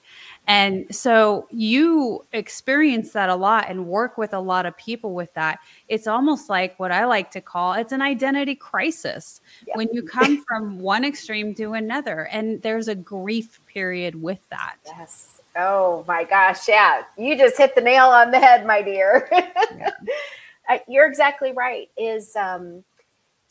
[0.47, 5.33] and so you experience that a lot and work with a lot of people with
[5.33, 9.77] that it's almost like what i like to call it's an identity crisis Yeah.
[9.77, 14.75] when you come from one extreme to another and there's a grief period with that
[14.85, 15.37] Yes.
[15.55, 16.69] Oh my gosh.
[16.69, 17.03] Yeah.
[17.17, 19.29] You just hit the nail on the head, my dear.
[20.69, 21.89] Uh, You're exactly right.
[21.97, 22.83] Is um,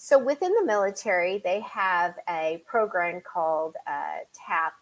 [0.02, 4.72] so within the military, they have a program called uh, TAP,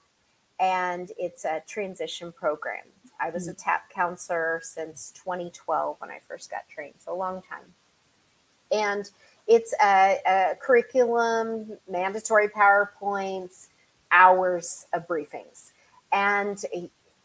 [0.61, 2.85] and it's a transition program.
[3.21, 7.43] I was a TAP counselor since 2012 when I first got trained, so a long
[7.43, 7.65] time.
[8.71, 9.11] And
[9.49, 13.67] it's a, a curriculum, mandatory PowerPoints,
[14.13, 15.73] hours of briefings.
[16.13, 16.65] And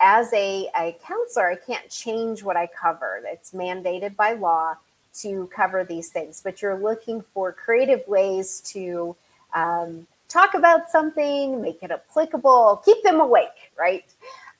[0.01, 3.21] as a, a counselor, I can't change what I cover.
[3.23, 4.77] It's mandated by law
[5.13, 9.15] to cover these things, but you're looking for creative ways to
[9.53, 14.05] um, talk about something, make it applicable, keep them awake, right?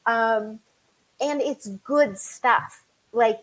[0.06, 0.60] Um,
[1.20, 2.84] and it's good stuff.
[3.12, 3.42] Like,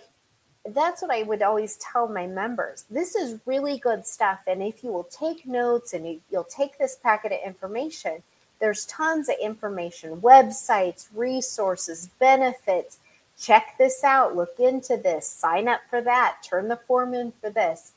[0.69, 2.85] that's what I would always tell my members.
[2.91, 4.41] This is really good stuff.
[4.47, 8.23] And if you will take notes and you, you'll take this packet of information,
[8.61, 12.99] there's tons of information, websites, resources, benefits,
[13.41, 17.51] check this out, look into this, sign up for that, turn the form in for
[17.51, 17.93] this.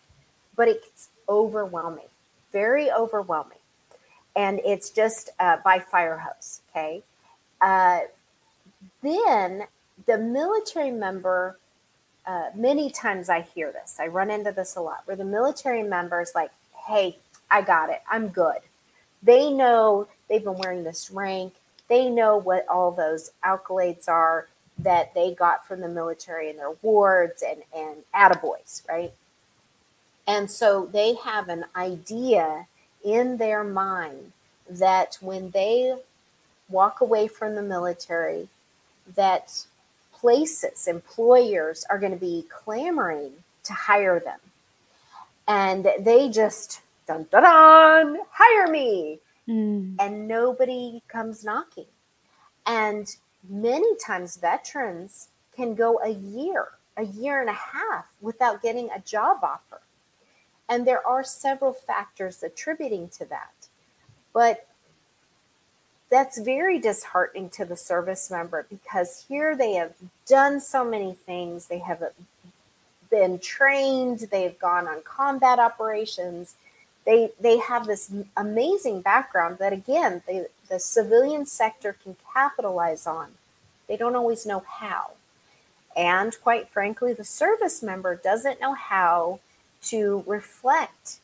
[0.56, 2.08] But it's overwhelming,
[2.52, 3.58] very overwhelming.
[4.36, 6.62] And it's just uh, by fire hose.
[6.70, 7.04] Okay.
[7.62, 8.02] Uh,
[9.02, 9.64] then
[10.06, 11.58] the military member,
[12.26, 15.84] uh, many times I hear this, I run into this a lot, where the military
[15.84, 16.52] member is like,
[16.88, 17.18] hey,
[17.52, 18.60] I got it, I'm good.
[19.22, 21.54] They know they've been wearing this rank,
[21.90, 24.48] they know what all those accolades are
[24.78, 29.14] that they got from the military and their wards and, and attaboys, right?
[30.28, 32.68] And so they have an idea
[33.04, 34.32] in their mind
[34.70, 35.96] that when they
[36.70, 38.48] walk away from the military,
[39.16, 39.66] that
[40.14, 43.32] places, employers are going to be clamoring
[43.66, 44.40] to hire them.
[45.48, 49.20] And they just, dun dun dun, hire me.
[49.48, 49.98] Mm.
[50.00, 51.86] And nobody comes knocking.
[52.66, 53.14] And
[53.48, 59.00] many times veterans can go a year, a year and a half without getting a
[59.00, 59.82] job offer.
[60.70, 63.54] And there are several factors attributing to that.
[64.34, 64.68] But
[66.10, 69.94] that's very disheartening to the service member because here they have
[70.28, 71.68] done so many things.
[71.68, 72.04] They have
[73.10, 76.56] been trained, they've gone on combat operations.
[77.06, 83.34] They, they have this amazing background that, again, they, the civilian sector can capitalize on.
[83.88, 85.12] They don't always know how.
[85.96, 89.40] And quite frankly, the service member doesn't know how
[89.84, 91.20] to reflect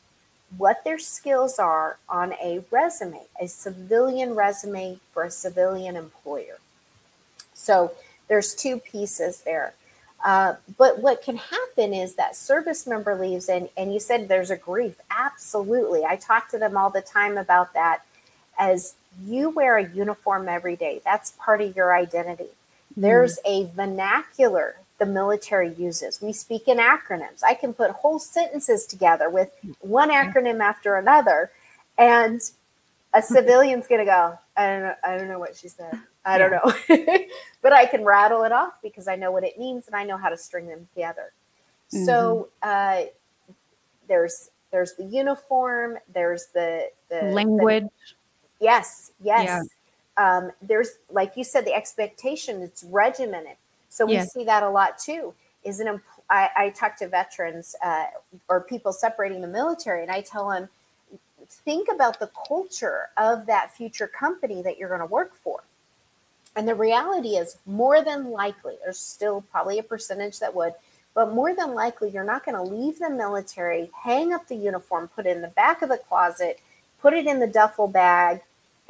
[0.56, 6.58] what their skills are on a resume, a civilian resume for a civilian employer.
[7.54, 7.92] So
[8.28, 9.74] there's two pieces there.
[10.24, 14.50] Uh, but what can happen is that service member leaves, and, and you said there's
[14.50, 15.00] a grief.
[15.10, 16.04] Absolutely.
[16.04, 18.04] I talk to them all the time about that.
[18.60, 18.94] As
[19.24, 22.50] you wear a uniform every day, that's part of your identity.
[22.96, 23.02] Mm.
[23.02, 26.20] There's a vernacular the military uses.
[26.20, 27.42] We speak in acronyms.
[27.42, 29.50] I can put whole sentences together with
[29.80, 31.50] one acronym after another,
[31.98, 32.40] and
[33.12, 35.98] a civilian's going to go, I don't know, I don't know what she said.
[36.24, 36.72] I don't know.
[37.62, 40.18] but I can rattle it off because I know what it means and I know
[40.18, 41.32] how to string them together.
[41.92, 42.04] Mm-hmm.
[42.04, 43.04] So uh,
[44.06, 47.84] there's there's the uniform, there's the, the language.
[47.84, 48.14] The,
[48.60, 49.46] yes, yes.
[49.46, 49.62] Yeah.
[50.16, 53.56] Um, there's like you said, the expectation, it's regimented.
[53.88, 55.34] So we see that a lot too.
[55.64, 56.00] Is an
[56.30, 58.04] I, I talk to veterans uh,
[58.48, 60.68] or people separating the military, and I tell them,
[61.48, 65.64] think about the culture of that future company that you're going to work for.
[66.56, 70.74] And the reality is, more than likely, there's still probably a percentage that would,
[71.14, 75.08] but more than likely, you're not going to leave the military, hang up the uniform,
[75.08, 76.60] put it in the back of the closet,
[77.00, 78.40] put it in the duffel bag,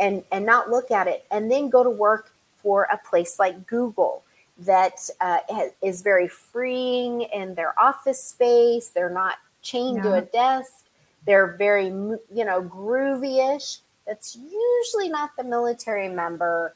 [0.00, 3.66] and and not look at it, and then go to work for a place like
[3.66, 4.22] Google
[4.58, 5.38] that uh,
[5.82, 8.88] is very freeing in their office space.
[8.88, 10.02] They're not chained yeah.
[10.02, 10.86] to a desk.
[11.26, 13.78] They're very, you know, groovy-ish.
[14.06, 16.74] That's usually not the military member.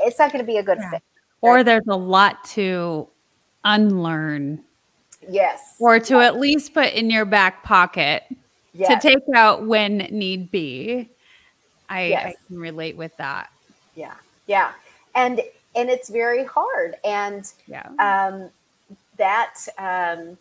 [0.00, 0.90] It's not going to be a good yeah.
[0.90, 1.02] fit.
[1.42, 3.08] Or there's a lot to
[3.64, 4.62] unlearn.
[5.28, 5.76] Yes.
[5.80, 6.26] Or to yes.
[6.26, 8.24] at least put in your back pocket
[8.72, 8.88] yes.
[9.02, 11.08] to take out when need be.
[11.92, 12.26] I, yes.
[12.26, 13.50] I can relate with that.
[13.94, 14.14] Yeah.
[14.46, 14.72] Yeah.
[15.14, 15.42] And
[15.74, 16.96] and it's very hard.
[17.04, 17.88] And yeah.
[17.98, 18.50] um,
[19.18, 20.38] that um,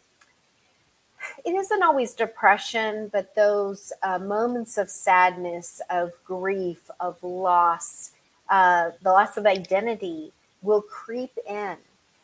[1.46, 8.12] it isn't always depression, but those uh, moments of sadness, of grief, of loss,
[8.50, 10.32] uh, the loss of identity
[10.62, 11.78] will creep in.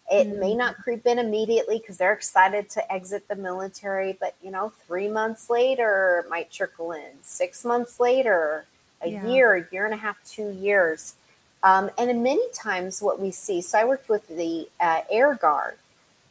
[0.09, 0.39] It mm.
[0.39, 4.71] may not creep in immediately because they're excited to exit the military, but you know,
[4.87, 7.11] three months later, it might trickle in.
[7.21, 8.65] Six months later,
[9.01, 9.27] a yeah.
[9.27, 11.15] year, a year and a half, two years.
[11.63, 15.75] Um, and many times, what we see so I worked with the uh, Air Guard,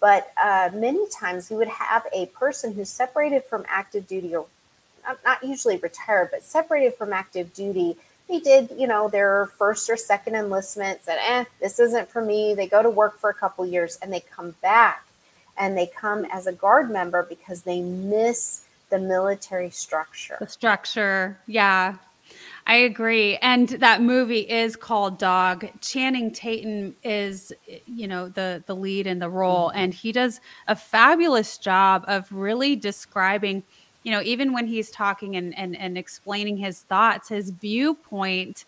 [0.01, 4.47] but uh, many times we would have a person who's separated from active duty or
[5.07, 7.97] not, not usually retired, but separated from active duty.
[8.29, 12.55] They did, you know, their first or second enlistment, said, eh, this isn't for me.
[12.55, 15.07] They go to work for a couple years and they come back
[15.57, 20.37] and they come as a guard member because they miss the military structure.
[20.41, 21.97] The structure, yeah.
[22.69, 23.37] I agree.
[23.37, 25.69] And that movie is called Dog.
[25.81, 27.53] Channing Tatum is,
[27.87, 32.31] you know, the the lead in the role and he does a fabulous job of
[32.33, 33.63] really describing,
[34.03, 38.65] you know, even when he's talking and and, and explaining his thoughts, his viewpoint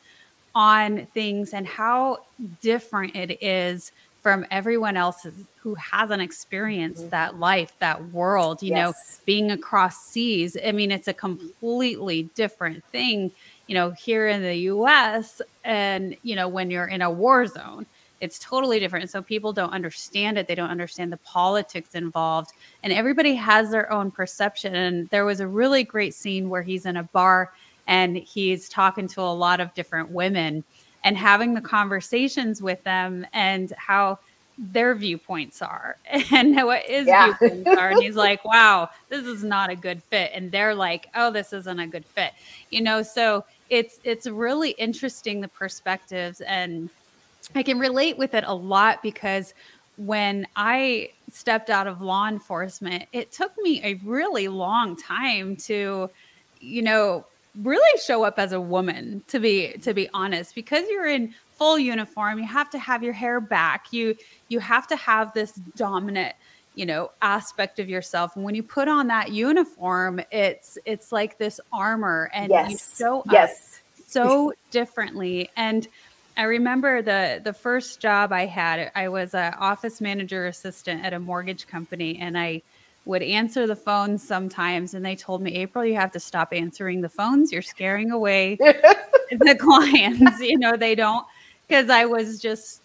[0.54, 2.18] on things and how
[2.60, 3.90] different it is
[4.22, 5.26] from everyone else
[5.60, 7.10] who hasn't experienced mm-hmm.
[7.10, 8.86] that life, that world, you yes.
[8.86, 10.56] know, being across seas.
[10.64, 13.32] I mean, it's a completely different thing
[13.68, 17.86] you know, here in the US and, you know, when you're in a war zone.
[18.20, 19.08] it's totally different.
[19.10, 20.48] So people don't understand it.
[20.48, 22.50] They don't understand the politics involved.
[22.82, 24.74] And everybody has their own perception.
[24.74, 27.52] And there was a really great scene where he's in a bar
[27.86, 30.64] and he's talking to a lot of different women
[31.04, 34.18] and having the conversations with them and how
[34.58, 35.96] their viewpoints are
[36.32, 37.36] and what his yeah.
[37.38, 37.90] viewpoints are.
[37.90, 40.32] And he's like, wow, this is not a good fit.
[40.34, 42.32] And they're like, oh, this isn't a good fit.
[42.70, 46.90] You know, so it's it's really interesting the perspectives and
[47.54, 49.54] I can relate with it a lot because
[49.96, 56.10] when I stepped out of law enforcement, it took me a really long time to,
[56.60, 57.24] you know,
[57.62, 60.54] really show up as a woman to be to be honest.
[60.54, 64.14] Because you're in full uniform you have to have your hair back you
[64.48, 66.32] you have to have this dominant
[66.78, 71.36] you know aspect of yourself and when you put on that uniform it's it's like
[71.38, 72.70] this armor and yes.
[72.70, 73.82] you show yes.
[74.06, 75.88] so differently and
[76.38, 78.92] I remember the the first job I had.
[78.94, 82.62] I was an office manager assistant at a mortgage company, and I
[83.06, 84.94] would answer the phones sometimes.
[84.94, 87.50] And they told me, April, you have to stop answering the phones.
[87.50, 88.54] You're scaring away
[89.30, 90.40] the clients.
[90.48, 91.26] You know, they don't
[91.66, 92.82] because I was just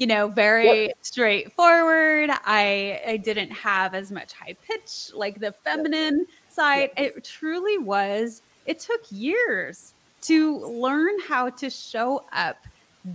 [0.00, 0.96] you know very yep.
[1.02, 7.12] straightforward i i didn't have as much high pitch like the feminine side yes.
[7.16, 9.92] it truly was it took years
[10.22, 12.56] to learn how to show up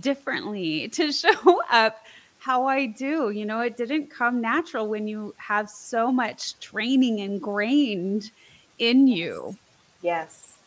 [0.00, 2.04] differently, to show up
[2.38, 3.30] how I do.
[3.30, 8.30] You know, it didn't come natural when you have so much training ingrained
[8.78, 9.56] in you.
[10.02, 10.58] Yes.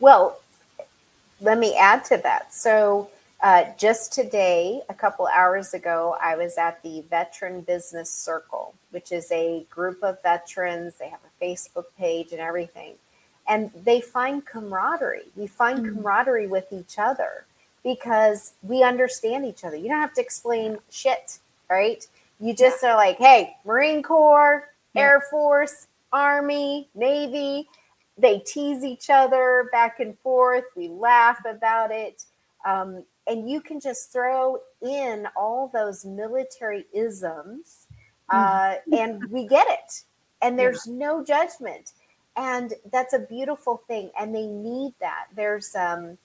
[0.00, 0.40] Well,
[1.40, 2.52] let me add to that.
[2.52, 3.10] So,
[3.42, 9.12] uh, just today, a couple hours ago, I was at the Veteran Business Circle, which
[9.12, 10.96] is a group of veterans.
[10.96, 12.94] They have a Facebook page and everything
[13.50, 15.26] and they find camaraderie.
[15.36, 15.96] We find mm-hmm.
[15.96, 17.44] camaraderie with each other
[17.82, 19.76] because we understand each other.
[19.76, 21.38] You don't have to explain shit,
[21.68, 22.06] right?
[22.38, 22.90] You just yeah.
[22.90, 25.02] are like, hey, Marine Corps, yeah.
[25.02, 27.68] Air Force, Army, Navy.
[28.16, 30.64] They tease each other back and forth.
[30.76, 32.24] We laugh about it.
[32.64, 37.86] Um, and you can just throw in all those military isms,
[38.28, 38.94] uh, mm-hmm.
[38.94, 40.02] and we get it.
[40.42, 40.94] And there's yeah.
[40.94, 41.92] no judgment
[42.36, 46.16] and that's a beautiful thing and they need that there's um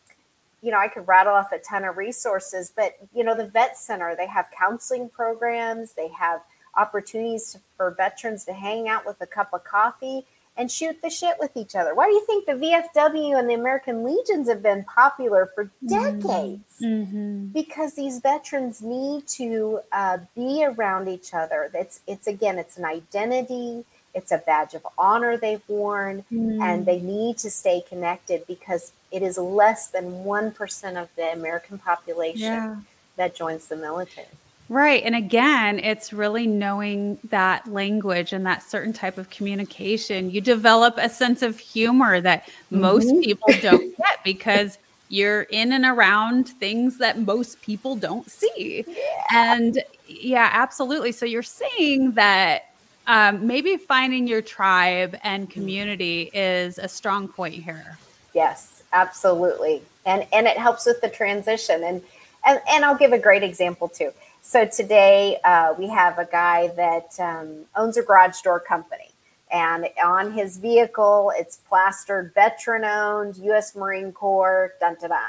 [0.61, 3.77] you know i could rattle off a ton of resources but you know the vet
[3.77, 6.41] center they have counseling programs they have
[6.77, 10.25] opportunities for veterans to hang out with a cup of coffee
[10.57, 13.53] and shoot the shit with each other why do you think the vfw and the
[13.53, 15.87] american legions have been popular for mm-hmm.
[15.87, 17.47] decades mm-hmm.
[17.47, 22.85] because these veterans need to uh, be around each other it's it's again it's an
[22.85, 23.85] identity
[24.15, 26.61] it's a badge of honor they've worn, mm.
[26.61, 31.77] and they need to stay connected because it is less than 1% of the American
[31.77, 32.77] population yeah.
[33.17, 34.27] that joins the military.
[34.67, 35.03] Right.
[35.03, 40.31] And again, it's really knowing that language and that certain type of communication.
[40.31, 42.81] You develop a sense of humor that mm-hmm.
[42.81, 48.83] most people don't get because you're in and around things that most people don't see.
[48.87, 48.95] Yeah.
[49.31, 51.11] And yeah, absolutely.
[51.11, 52.71] So you're saying that
[53.07, 57.97] um, maybe finding your tribe and community is a strong point here.
[58.33, 61.83] Yes, absolutely, and and it helps with the transition.
[61.83, 62.01] And
[62.45, 64.11] and, and I'll give a great example too.
[64.47, 69.09] So today uh, we have a guy that um, owns a garage door company,
[69.51, 73.75] and on his vehicle it's plastered veteran owned, U.S.
[73.75, 75.19] Marine Corps, dun da da,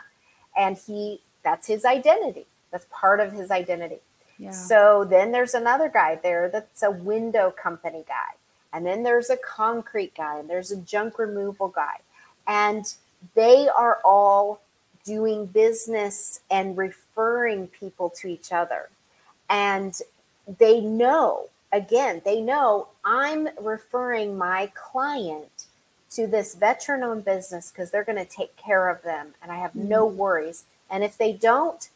[0.55, 2.45] and he that's his identity.
[2.71, 4.01] That's part of his identity.
[4.53, 8.37] So then there's another guy there that's a window company guy.
[8.71, 12.01] And then there's a concrete guy and there's a junk removal guy.
[12.47, 12.85] And
[13.35, 14.61] they are all
[15.07, 18.91] doing business and referring people to each other.
[19.49, 19.99] And
[20.59, 25.67] they know, again, they know I'm referring my client
[26.11, 29.57] to this veteran owned business because they're going to take care of them and I
[29.57, 29.89] have mm-hmm.
[29.89, 30.65] no worries.
[30.91, 31.89] And if they don't,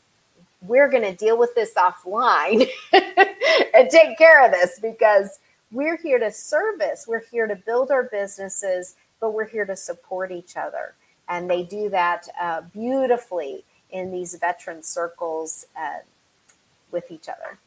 [0.63, 5.39] we're going to deal with this offline and take care of this because
[5.73, 10.31] we're here to service, we're here to build our businesses, but we're here to support
[10.33, 10.95] each other.
[11.29, 15.99] And they do that uh, beautifully in these veteran circles uh,
[16.93, 17.59] with each other.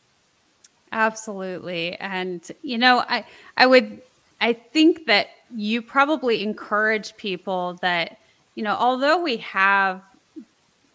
[0.91, 1.95] Absolutely.
[1.95, 3.25] And, you know, I,
[3.57, 4.01] I would,
[4.41, 8.17] I think that you probably encourage people that,
[8.55, 10.03] you know, although we have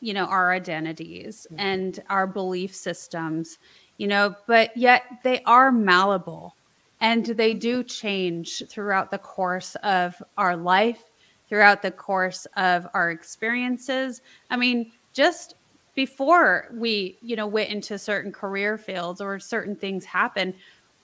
[0.00, 1.60] you know our identities mm-hmm.
[1.60, 3.58] and our belief systems
[3.96, 6.54] you know but yet they are malleable
[7.00, 11.02] and they do change throughout the course of our life
[11.48, 15.54] throughout the course of our experiences i mean just
[15.98, 20.54] before we, you know, went into certain career fields or certain things happened,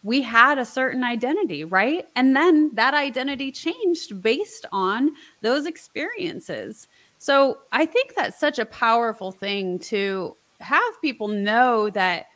[0.04, 2.06] we had a certain identity, right?
[2.14, 6.86] And then that identity changed based on those experiences.
[7.18, 12.26] So I think that's such a powerful thing to have people know that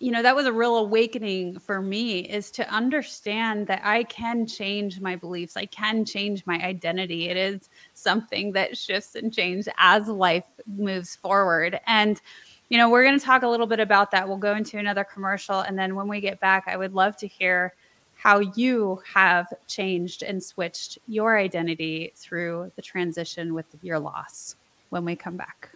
[0.00, 4.46] you know that was a real awakening for me is to understand that i can
[4.46, 7.28] change my beliefs i can change my identity.
[7.28, 11.80] It is something that shifts and changes as life moves forward.
[11.86, 12.20] And
[12.68, 14.26] you know we're going to talk a little bit about that.
[14.26, 17.26] We'll go into another commercial and then when we get back i would love to
[17.26, 17.74] hear
[18.16, 24.56] how you have changed and switched your identity through the transition with your loss
[24.90, 25.70] when we come back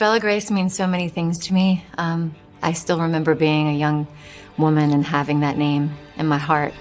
[0.00, 1.84] Bella Grace means so many things to me.
[1.98, 4.06] Um, I still remember being a young
[4.56, 6.72] woman and having that name in my heart.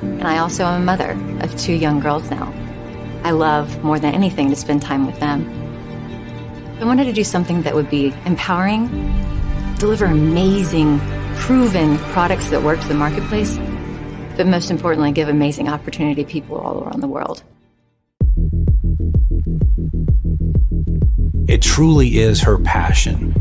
[0.00, 1.10] And I also am a mother
[1.44, 2.50] of two young girls now.
[3.24, 5.46] I love more than anything to spend time with them.
[6.80, 8.88] I wanted to do something that would be empowering,
[9.76, 10.98] deliver amazing,
[11.34, 13.58] proven products that work to the marketplace,
[14.38, 17.42] but most importantly, give amazing opportunity to people all around the world.
[21.48, 23.32] It truly is her passion.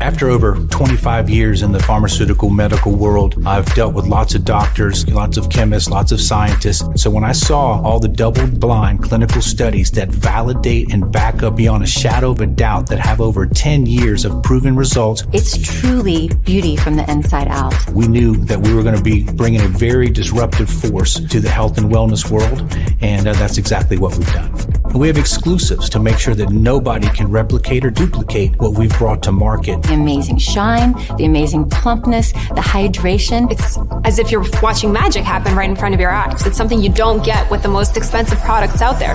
[0.00, 5.08] After over 25 years in the pharmaceutical medical world, I've dealt with lots of doctors,
[5.08, 7.00] lots of chemists, lots of scientists.
[7.00, 11.54] So when I saw all the double blind clinical studies that validate and back up
[11.54, 15.56] beyond a shadow of a doubt that have over 10 years of proven results, it's
[15.56, 17.74] truly beauty from the inside out.
[17.90, 21.50] We knew that we were going to be bringing a very disruptive force to the
[21.50, 24.52] health and wellness world, and uh, that's exactly what we've done.
[24.92, 29.22] We have exclusives to make sure that nobody can replicate or duplicate what we've brought
[29.22, 33.50] to market the amazing shine, the amazing plumpness, the hydration.
[33.50, 36.46] It's as if you're watching magic happen right in front of your eyes.
[36.46, 39.14] It's something you don't get with the most expensive products out there.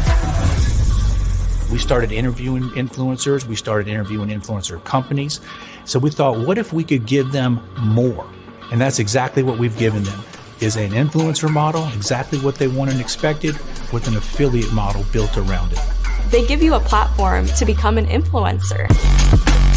[1.72, 5.40] We started interviewing influencers, we started interviewing influencer companies.
[5.86, 8.28] So we thought, what if we could give them more?
[8.72, 10.20] And that's exactly what we've given them
[10.62, 13.56] is an influencer model, exactly what they wanted and expected,
[13.94, 15.99] with an affiliate model built around it.
[16.30, 18.88] They give you a platform to become an influencer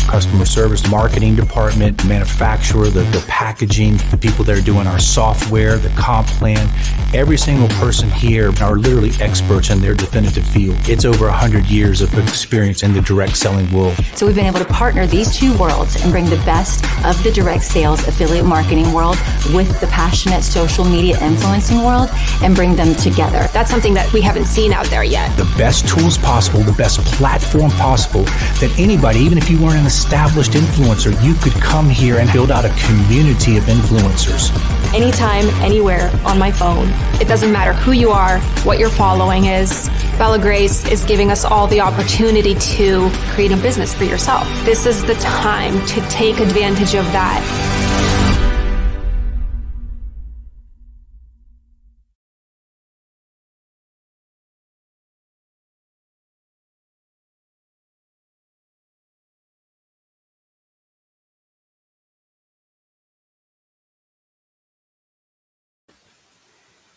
[0.07, 5.79] customer service, marketing department, manufacturer, the, the packaging, the people that are doing our software,
[5.79, 6.69] the comp plan.
[7.15, 10.77] Every single person here are literally experts in their definitive field.
[10.89, 13.97] It's over 100 years of experience in the direct selling world.
[14.15, 17.31] So we've been able to partner these two worlds and bring the best of the
[17.31, 19.17] direct sales affiliate marketing world
[19.53, 22.09] with the passionate social media influencing world
[22.43, 23.49] and bring them together.
[23.53, 25.37] That's something that we haven't seen out there yet.
[25.37, 29.87] The best tools possible, the best platform possible that anybody, even if you weren't in
[29.93, 34.51] established influencer, you could come here and build out a community of influencers.
[34.95, 36.89] Anytime, anywhere, on my phone.
[37.21, 39.91] It doesn't matter who you are, what your following is.
[40.17, 44.47] Bella Grace is giving us all the opportunity to create a business for yourself.
[44.65, 48.22] This is the time to take advantage of that.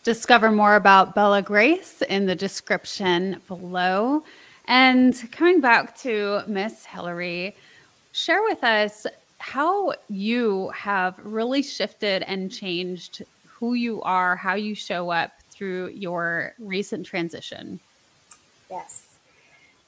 [0.06, 4.22] Discover more about Bella Grace in the description below.
[4.66, 7.54] And coming back to Miss Hilari,
[8.12, 14.76] share with us how you have really shifted and changed who you are, how you
[14.76, 17.80] show up through your recent transition.
[18.70, 19.06] Yes.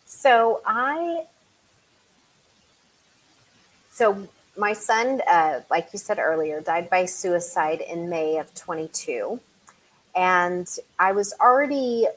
[0.05, 1.27] So I,
[3.93, 9.39] so my son, uh, like you said earlier, died by suicide in May of 22
[10.19, 12.09] and I was already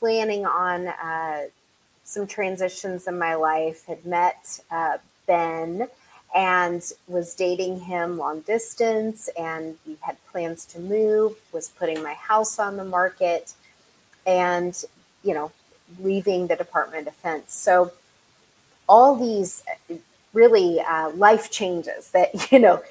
[0.00, 1.42] planning on uh,
[2.02, 3.84] some transitions in my life.
[3.86, 4.96] Had met uh,
[5.26, 5.88] Ben
[6.34, 11.36] and was dating him long distance, and we had plans to move.
[11.52, 13.52] Was putting my house on the market,
[14.26, 14.82] and
[15.22, 15.52] you know,
[16.00, 17.52] leaving the Department of Defense.
[17.52, 17.92] So
[18.88, 19.62] all these
[20.32, 22.82] really uh, life changes that you know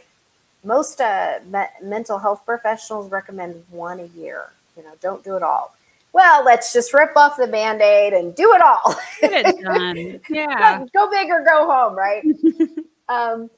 [0.63, 4.51] most uh, me- mental health professionals recommend one a year.
[4.77, 5.75] You know, don't do it all.
[6.13, 8.95] Well, let's just rip off the band aid and do it all.
[9.21, 10.19] Get it done.
[10.29, 10.83] Yeah.
[10.93, 12.23] go big or go home, right?
[13.09, 13.49] um,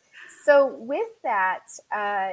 [0.46, 2.32] so, with that, uh,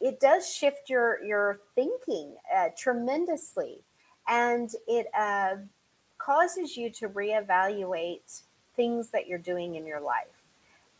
[0.00, 3.78] it does shift your your thinking uh, tremendously,
[4.28, 5.56] and it uh,
[6.18, 8.42] causes you to reevaluate
[8.76, 10.26] things that you're doing in your life.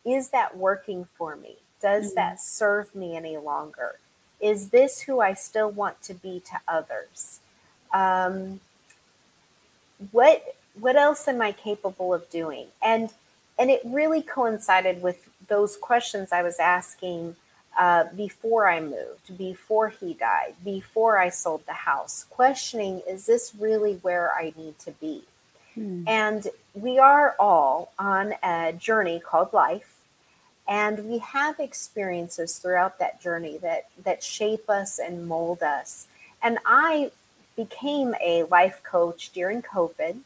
[0.05, 1.57] is that working for me?
[1.81, 3.97] Does that serve me any longer?
[4.41, 7.41] Is this who I still want to be to others?
[7.93, 8.61] Um,
[10.13, 10.43] what
[10.79, 12.67] what else am I capable of doing?
[12.83, 13.11] And
[13.59, 17.37] and it really coincided with those questions I was asking
[17.79, 23.53] uh, before I moved, before he died, before I sold the house, questioning is this
[23.59, 25.23] really where I need to be?
[25.75, 26.05] Hmm.
[26.07, 29.95] And we are all on a journey called life.
[30.69, 36.07] And we have experiences throughout that journey that, that shape us and mold us.
[36.43, 37.11] And I
[37.57, 40.19] became a life coach during COVID.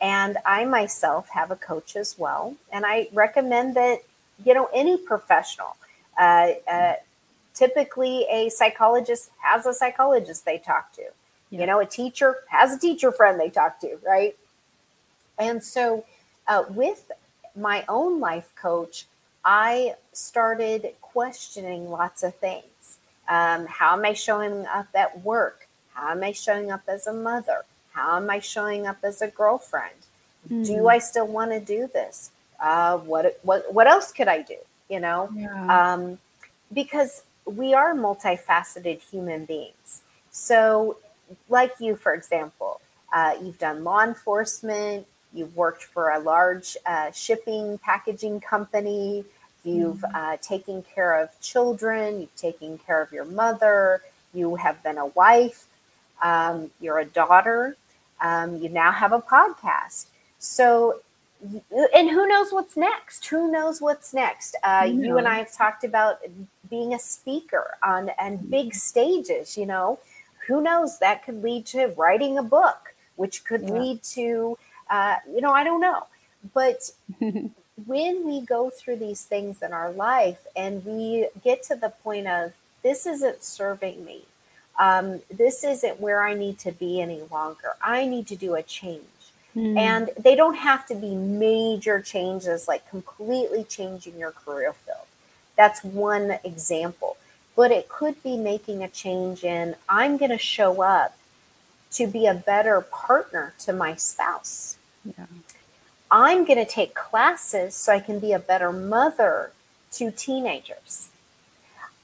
[0.00, 2.56] And I myself have a coach as well.
[2.72, 4.00] And I recommend that,
[4.44, 5.76] you know, any professional,
[6.18, 6.94] uh, uh,
[7.54, 11.02] typically a psychologist has a psychologist they talk to.
[11.50, 11.60] Yeah.
[11.60, 14.36] You know, a teacher has a teacher friend they talk to, right?
[15.38, 16.04] And so,
[16.48, 17.10] uh, with
[17.54, 19.06] my own life coach,
[19.46, 22.98] I started questioning lots of things.
[23.28, 25.68] Um, how am I showing up at work?
[25.94, 27.64] How am I showing up as a mother?
[27.92, 29.94] How am I showing up as a girlfriend?
[30.48, 32.30] Do I still want to do this?
[32.60, 34.56] Uh, what what what else could I do?
[34.88, 35.94] You know, Yeah.
[35.94, 36.18] um,
[36.72, 40.02] because we are multifaceted human beings.
[40.30, 40.98] So,
[41.48, 42.80] like you, for example,
[43.12, 49.24] uh, you've done law enforcement, you've worked for a large uh, shipping packaging company,
[49.66, 54.02] you've uh, taken care of children, you've taken care of your mother,
[54.32, 55.66] you have been a wife,
[56.22, 57.76] um, you're a daughter,
[58.20, 60.06] um, you now have a podcast.
[60.38, 61.00] So,
[61.94, 63.26] and who knows what's next?
[63.26, 64.56] Who knows what's next?
[64.62, 66.18] Uh, Who you and I have talked about
[66.70, 69.56] being a speaker on and big stages.
[69.56, 69.98] You know,
[70.46, 70.98] who knows?
[70.98, 73.70] That could lead to writing a book, which could Yeah.
[73.70, 74.58] lead to,
[74.90, 76.06] uh, you know, I don't know.
[76.54, 76.90] But
[77.84, 82.26] when we go through these things in our life and we get to the point
[82.26, 84.22] of this isn't serving me,
[84.78, 87.76] um, this isn't where I need to be any longer.
[87.82, 89.02] I need to do a change.
[89.54, 89.76] Hmm.
[89.76, 95.06] And they don't have to be major changes like completely changing your career field.
[95.56, 97.16] That's one example.
[97.54, 101.16] But it could be making a change in I'm going to show up
[101.92, 104.76] to be a better partner to my spouse.
[105.04, 105.24] Yeah.
[106.10, 109.52] I'm going to take classes so I can be a better mother
[109.92, 111.10] to teenagers.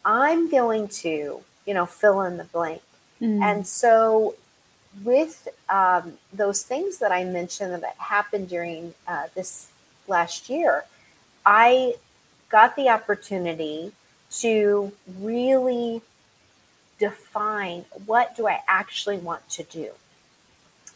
[0.04, 2.82] I'm going to, you know, fill in the blank.
[3.18, 3.42] Hmm.
[3.42, 4.34] And so,
[5.04, 9.68] with um, those things that I mentioned that happened during uh, this
[10.08, 10.84] last year,
[11.46, 11.94] I
[12.48, 13.92] got the opportunity
[14.40, 16.02] to really
[16.98, 19.90] define what do I actually want to do?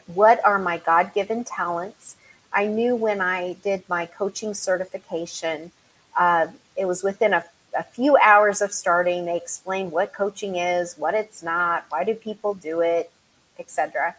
[0.07, 2.16] What are my God given talents?
[2.57, 5.72] I knew when I did my coaching certification,
[6.18, 7.44] uh, it was within a,
[7.78, 9.26] a few hours of starting.
[9.26, 13.12] They explained what coaching is, what it's not, why do people do it,
[13.61, 14.16] etc.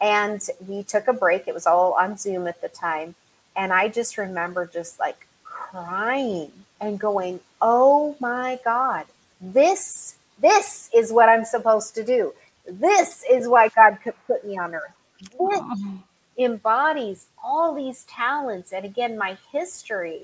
[0.00, 1.48] And we took a break.
[1.48, 3.16] It was all on Zoom at the time.
[3.56, 9.06] And I just remember just like crying and going, "Oh my God,
[9.40, 12.34] this this is what I'm supposed to do.
[12.66, 14.92] This is why God could put me on earth.
[15.40, 15.62] This
[16.38, 20.22] embodies all these talents and again my history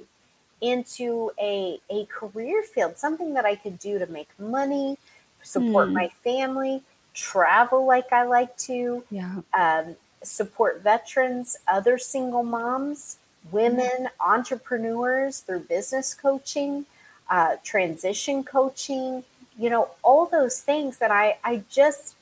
[0.60, 4.98] into a a career field, something that I could do to make money,
[5.42, 5.94] support Hmm.
[5.94, 6.82] my family,
[7.14, 9.42] travel like I like to, Yeah.
[9.54, 13.18] um, support veterans, other single moms,
[13.52, 16.86] women, entrepreneurs through business coaching,
[17.30, 19.24] uh, transition coaching,
[19.56, 22.14] you know, all those things that I, I just,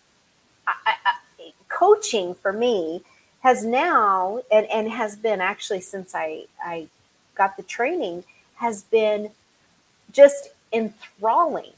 [0.66, 3.03] I, I- coaching for me
[3.47, 6.88] has now, and, and has been actually since I, I
[7.36, 8.24] got the training,
[8.57, 9.30] has been
[10.11, 11.70] just enthralling.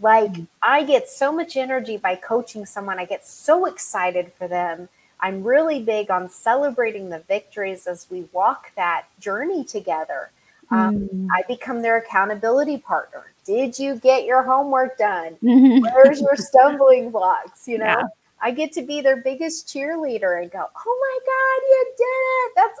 [0.00, 2.98] Like I get so much energy by coaching someone.
[2.98, 4.88] I get so excited for them.
[5.20, 10.30] I'm really big on celebrating the victories as we walk that journey together.
[10.70, 13.24] Um, I become their accountability partner.
[13.44, 15.36] Did you get your homework done?
[15.42, 17.68] Where's your stumbling blocks?
[17.68, 18.04] You know, Yeah.
[18.42, 22.52] I get to be their biggest cheerleader and go, "Oh my God, you did it!
[22.56, 22.80] That's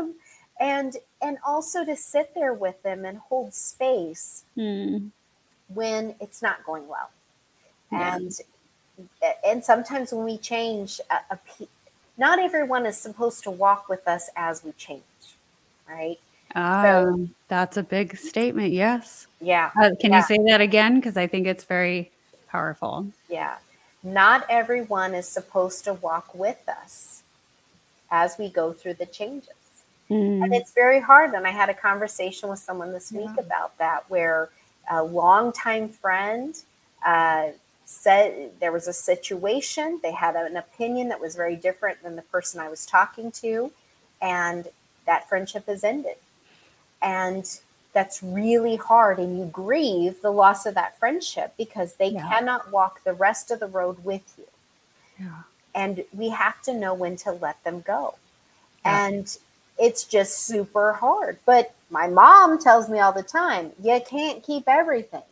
[0.00, 0.14] awesome!"
[0.60, 5.08] And and also to sit there with them and hold space Hmm.
[5.68, 7.10] when it's not going well.
[7.92, 8.16] Yeah.
[8.16, 8.40] And
[9.44, 11.66] and sometimes when we change, a, a, pe-
[12.18, 15.02] not everyone is supposed to walk with us as we change,
[15.88, 16.18] right?
[16.54, 18.72] Um, that's a big statement.
[18.72, 19.26] Yes.
[19.40, 19.70] Yeah.
[19.80, 20.18] Uh, can Yeah.
[20.18, 20.96] you say that again?
[20.96, 22.10] Because I think it's very
[22.48, 23.06] powerful.
[23.28, 23.56] Yeah.
[24.02, 27.22] Not everyone is supposed to walk with us
[28.10, 29.48] as we go through the changes.
[30.08, 30.44] Mm.
[30.44, 31.34] And it's very hard.
[31.34, 33.44] And I had a conversation with someone this week yeah.
[33.44, 34.48] about that, where
[34.90, 36.56] a longtime friend
[37.06, 37.48] uh,
[37.84, 42.22] said there was a situation, they had an opinion that was very different than the
[42.22, 43.70] person I was talking to,
[44.20, 44.66] and
[45.06, 46.16] that friendship has ended.
[47.02, 47.46] And
[47.92, 49.18] that's really hard.
[49.18, 52.28] And you grieve the loss of that friendship because they yeah.
[52.28, 54.44] cannot walk the rest of the road with you.
[55.18, 55.42] Yeah.
[55.74, 58.14] And we have to know when to let them go.
[58.84, 59.06] Yeah.
[59.06, 59.36] And
[59.78, 61.38] it's just super hard.
[61.46, 65.22] But my mom tells me all the time you can't keep everything.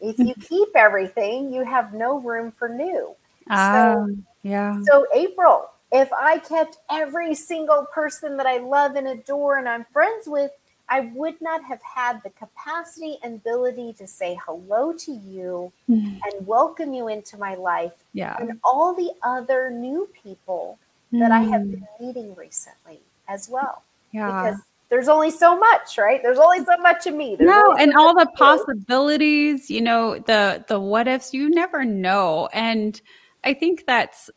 [0.00, 3.14] If you keep everything, you have no room for new.
[3.50, 4.80] Um, so, yeah.
[4.84, 9.84] So, April, if I kept every single person that I love and adore and I'm
[9.92, 10.52] friends with,
[10.90, 16.18] I would not have had the capacity and ability to say hello to you mm.
[16.24, 17.92] and welcome you into my life.
[18.14, 18.36] Yeah.
[18.40, 20.78] And all the other new people
[21.12, 21.20] mm.
[21.20, 23.82] that I have been meeting recently as well.
[24.12, 24.50] Yeah.
[24.50, 26.22] Because there's only so much, right?
[26.22, 27.36] There's only so much of me.
[27.36, 32.48] There's no, and all the possibilities, you know, the the what ifs, you never know.
[32.54, 33.00] And
[33.44, 34.30] I think that's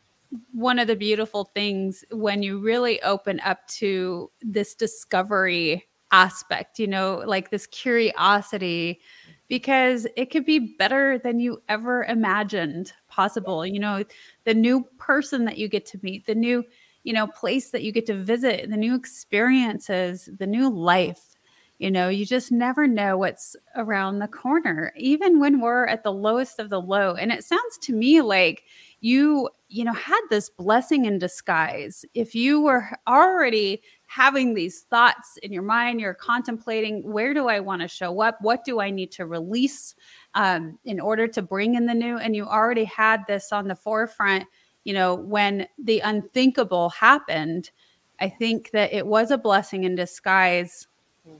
[0.51, 6.87] one of the beautiful things when you really open up to this discovery aspect, you
[6.87, 8.99] know, like this curiosity,
[9.47, 13.65] because it could be better than you ever imagined possible.
[13.65, 14.03] You know,
[14.45, 16.63] the new person that you get to meet, the new,
[17.03, 21.35] you know, place that you get to visit, the new experiences, the new life.
[21.79, 26.13] You know, you just never know what's around the corner, even when we're at the
[26.13, 27.15] lowest of the low.
[27.15, 28.65] And it sounds to me like
[28.99, 32.05] you, you know, had this blessing in disguise.
[32.13, 33.81] If you were already
[34.11, 38.37] having these thoughts in your mind, you're contemplating where do I want to show up?
[38.41, 39.95] What do I need to release
[40.33, 42.17] um, in order to bring in the new?
[42.17, 44.43] And you already had this on the forefront,
[44.83, 47.71] you know, when the unthinkable happened.
[48.19, 50.87] I think that it was a blessing in disguise,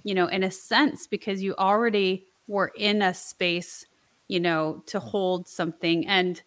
[0.04, 3.86] you know, in a sense, because you already were in a space,
[4.30, 6.08] you know, to hold something.
[6.08, 6.42] And,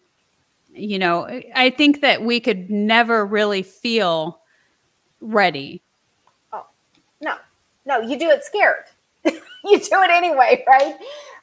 [0.73, 4.41] you know, I think that we could never really feel
[5.21, 5.83] ready
[7.21, 7.35] no,
[7.85, 8.85] no, you do it scared.
[9.25, 10.95] you do it anyway, right?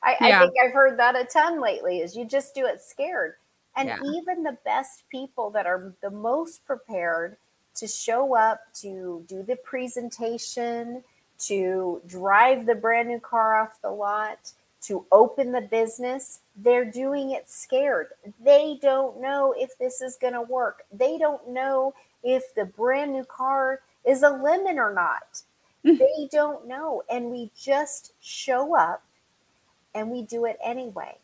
[0.02, 0.38] I, yeah.
[0.38, 3.34] I, think I've heard that a ton lately is you just do it scared.
[3.76, 3.98] And yeah.
[4.04, 7.36] even the best people that are the most prepared
[7.76, 11.02] to show up, to do the presentation,
[11.38, 14.52] to drive the brand new car off the lot,
[14.82, 18.08] to open the business, they're doing it scared.
[18.44, 20.82] They don't know if this is going to work.
[20.92, 25.42] They don't know if the brand new car is a lemon or not.
[25.84, 27.02] They don't know.
[27.10, 29.02] And we just show up
[29.94, 31.16] and we do it anyway.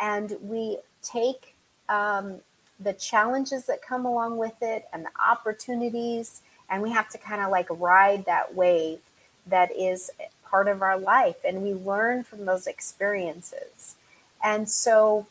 [0.00, 1.54] And we take
[1.88, 2.40] um,
[2.80, 7.40] the challenges that come along with it and the opportunities, and we have to kind
[7.40, 8.98] of like ride that wave
[9.46, 10.10] that is
[10.44, 11.36] part of our life.
[11.46, 13.96] And we learn from those experiences.
[14.42, 15.26] And so,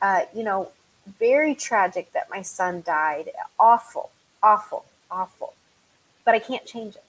[0.00, 0.70] uh, you know,
[1.18, 3.30] very tragic that my son died.
[3.58, 4.10] Awful,
[4.42, 5.54] awful, awful.
[6.24, 7.04] But I can't change it.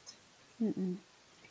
[0.61, 0.97] Mm-mm.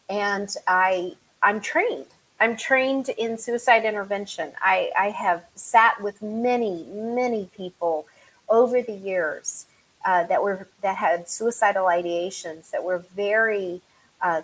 [0.08, 2.06] And I I'm trained.
[2.38, 4.52] I'm trained in suicide intervention.
[4.60, 8.06] I, I have sat with many, many people
[8.48, 9.66] over the years
[10.04, 13.80] uh, that were that had suicidal ideations that were very
[14.22, 14.42] uh,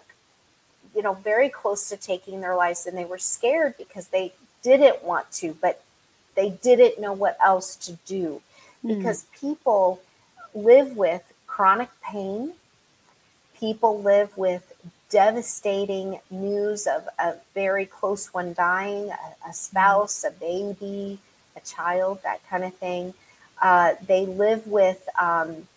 [0.95, 4.33] you know very close to taking their lives and they were scared because they
[4.63, 5.83] didn't want to but
[6.35, 8.43] they didn't know what else to do
[8.85, 8.97] mm.
[8.97, 10.01] because people
[10.53, 12.53] live with chronic pain
[13.63, 14.73] people live with
[15.09, 21.21] devastating news of a very close one dying, a, a spouse, a baby,
[21.57, 23.15] a child, that kind of thing.
[23.63, 25.69] Uh, they live with um,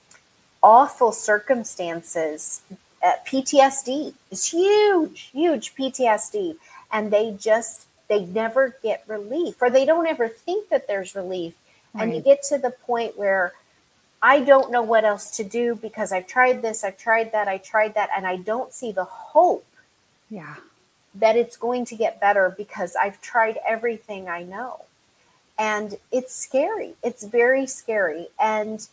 [0.63, 2.63] awful circumstances.
[3.05, 6.55] Uh, PTSD is huge, huge PTSD,
[6.91, 11.53] and they just they never get relief, or they don't ever think that there's relief.
[11.93, 12.05] Right.
[12.05, 13.53] And you get to the point where
[14.21, 17.57] I don't know what else to do because I've tried this, I've tried that, I
[17.57, 19.65] tried that, and I don't see the hope.
[20.29, 20.55] Yeah.
[21.13, 24.81] That it's going to get better because I've tried everything I know.
[25.57, 26.95] And it's scary.
[27.03, 28.27] It's very scary.
[28.39, 28.85] And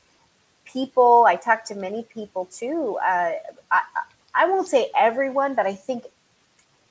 [0.65, 2.99] people, I talk to many people too.
[3.05, 3.33] Uh,
[3.71, 3.81] I,
[4.35, 6.05] I won't say everyone, but I think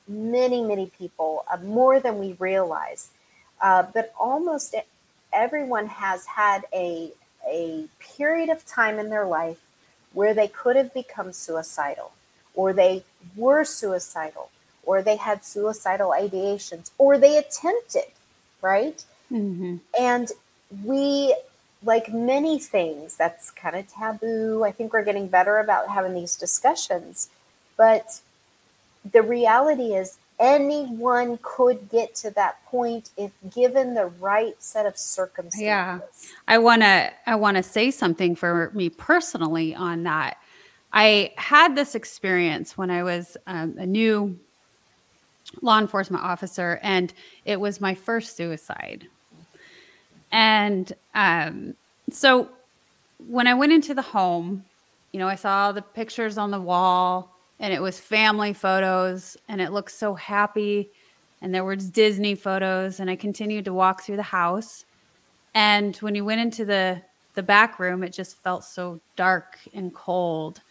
[0.07, 3.09] many, many people, uh, more than we realize.
[3.61, 4.75] Uh, but almost
[5.31, 7.11] everyone has had a
[7.47, 9.59] a period of time in their life
[10.13, 12.11] where they could have become suicidal,
[12.53, 13.03] or they
[13.35, 14.49] were suicidal,
[14.83, 18.11] or they had suicidal ideations, or they attempted,
[18.61, 19.05] right?
[19.31, 19.77] Mm-hmm.
[19.99, 20.31] And
[20.83, 21.35] we,
[21.83, 24.63] like many things, that's kind of taboo.
[24.63, 27.29] I think we're getting better about having these discussions.
[27.77, 28.19] But
[29.09, 34.97] the reality is, anyone could get to that point if given the right set of
[34.97, 35.61] circumstances.
[35.61, 35.99] Yeah.
[36.47, 40.37] I want to I want to say something for me personally on that.
[40.91, 44.37] I had this experience when I was um, a new
[45.61, 47.13] law enforcement officer, and
[47.45, 49.07] it was my first suicide.
[50.31, 51.75] And um,
[52.11, 52.49] so
[53.27, 54.65] when I went into the home,
[55.11, 57.31] you know, I saw the pictures on the wall
[57.61, 60.89] and it was family photos and it looked so happy.
[61.43, 62.99] And there was Disney photos.
[62.99, 64.83] And I continued to walk through the house.
[65.53, 67.01] And when you went into the,
[67.35, 70.61] the back room, it just felt so dark and cold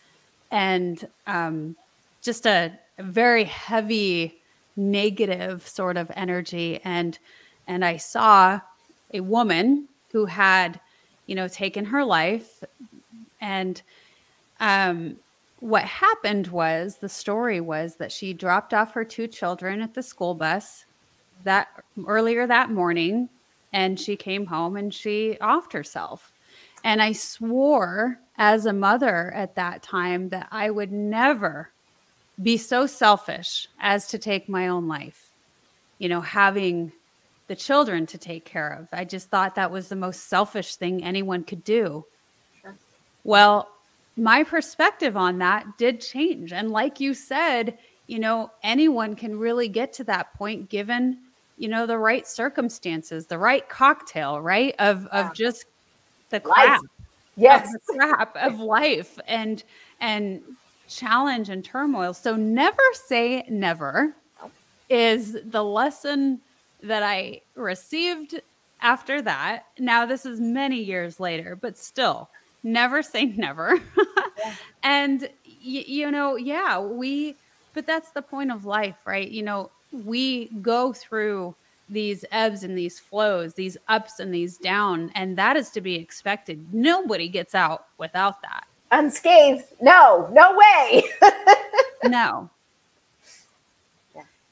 [0.51, 1.77] and um,
[2.23, 4.35] just a, a very heavy
[4.77, 6.81] negative sort of energy.
[6.83, 7.17] And,
[7.69, 8.61] and I saw
[9.15, 10.81] a woman who had,
[11.27, 12.65] you know, taken her life.
[13.41, 13.81] And
[14.59, 15.17] um,
[15.61, 20.03] what happened was the story was that she dropped off her two children at the
[20.03, 20.85] school bus
[21.45, 21.69] that
[22.07, 23.29] earlier that morning
[23.73, 26.33] and she came home and she offed herself.
[26.83, 31.71] And I swore as a mother at that time that I would never
[32.43, 35.29] be so selfish as to take my own life.
[35.99, 36.91] You know, having
[37.49, 38.89] the children to take care of.
[38.93, 42.07] I just thought that was the most selfish thing anyone could do.
[42.63, 42.77] Sure.
[43.25, 43.69] Well,
[44.21, 46.53] my perspective on that did change.
[46.53, 51.19] And like you said, you know, anyone can really get to that point given,
[51.57, 54.75] you know, the right circumstances, the right cocktail, right?
[54.79, 55.29] Of yeah.
[55.29, 55.65] of just
[56.29, 56.83] the crap.
[56.83, 56.91] Life.
[57.37, 57.75] Yes.
[57.75, 59.65] Of the crap of life and
[60.01, 60.43] and
[60.87, 62.13] challenge and turmoil.
[62.13, 64.15] So never say never
[64.91, 66.41] is the lesson
[66.83, 68.41] that I received
[68.83, 69.67] after that.
[69.79, 72.29] Now, this is many years later, but still,
[72.63, 73.79] never say never.
[74.39, 74.55] yeah.
[74.83, 77.37] And, y- you know, yeah, we,
[77.75, 79.31] but that's the point of life, right?
[79.31, 81.55] You know, we go through
[81.91, 85.97] these ebbs and these flows, these ups and these down, and that is to be
[85.97, 86.73] expected.
[86.73, 88.67] Nobody gets out without that.
[88.91, 89.65] Unscathed?
[89.83, 91.05] No, no way.
[92.05, 92.49] no,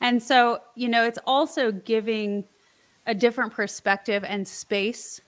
[0.00, 2.44] and so, you know, it's also giving
[3.06, 5.20] a different perspective and space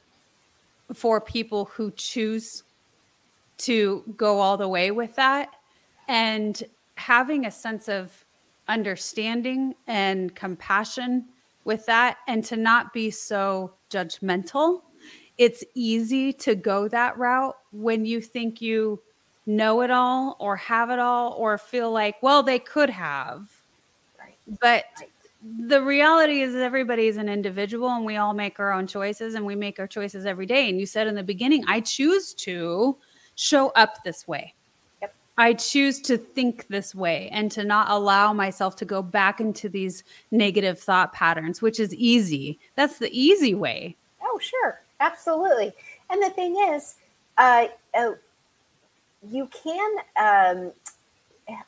[0.95, 2.62] for people who choose
[3.61, 5.51] to go all the way with that
[6.09, 6.63] and
[6.97, 8.25] having a sense of
[8.69, 11.25] understanding and compassion
[11.65, 14.83] with that and to not be so judgmental.
[15.39, 19.01] It's easy to go that route when you think you
[19.47, 23.49] know it all or have it all or feel like, well, they could have
[24.59, 24.85] but
[25.43, 29.47] the reality is everybody is an individual and we all make our own choices and
[29.47, 30.69] we make our choices every day.
[30.69, 32.97] And you said in the beginning, I choose to
[33.41, 34.55] show up this way.
[35.01, 35.14] Yep.
[35.38, 39.68] I choose to think this way and to not allow myself to go back into
[39.68, 42.59] these negative thought patterns, which is easy.
[42.76, 43.97] That's the easy way.
[44.22, 44.80] Oh, sure.
[45.01, 45.72] Absolutely.
[46.11, 46.97] And the thing is,
[47.38, 48.12] uh, uh
[49.30, 50.72] you can um,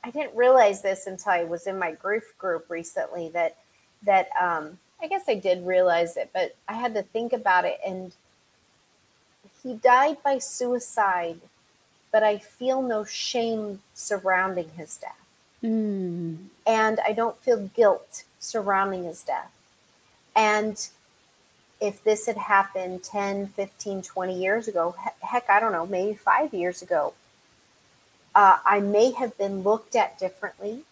[0.05, 3.57] I didn't realize this until I was in my grief group recently that
[4.05, 7.79] that um, I guess I did realize it, but I had to think about it.
[7.87, 8.13] And
[9.63, 11.41] he died by suicide,
[12.13, 15.19] but I feel no shame surrounding his death.
[15.65, 16.37] Mm.
[16.67, 19.51] And I don't feel guilt surrounding his death.
[20.37, 20.89] And
[21.81, 26.53] if this had happened 10, 15, 20 years ago, heck, I don't know, maybe five
[26.53, 27.15] years ago,
[28.35, 30.83] uh, I may have been looked at differently.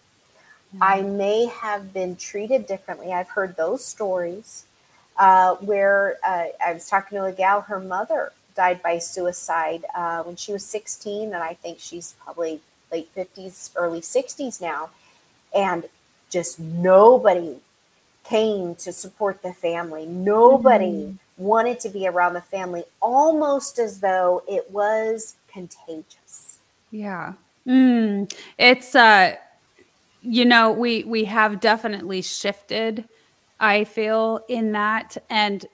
[0.75, 0.83] Mm-hmm.
[0.83, 3.13] I may have been treated differently.
[3.13, 4.65] I've heard those stories
[5.19, 10.23] uh, where uh, I was talking to a gal, her mother died by suicide uh,
[10.23, 12.61] when she was 16, and I think she's probably
[12.93, 14.91] late 50s, early 60s now.
[15.55, 15.85] And
[16.31, 17.57] just nobody
[18.25, 20.07] came to support the family.
[20.07, 21.43] Nobody mm-hmm.
[21.45, 26.59] wanted to be around the family, almost as though it was contagious.
[26.91, 27.35] Yeah.
[27.67, 29.37] Mm, it's uh
[30.23, 33.05] you know, we we have definitely shifted
[33.59, 35.67] I feel in that and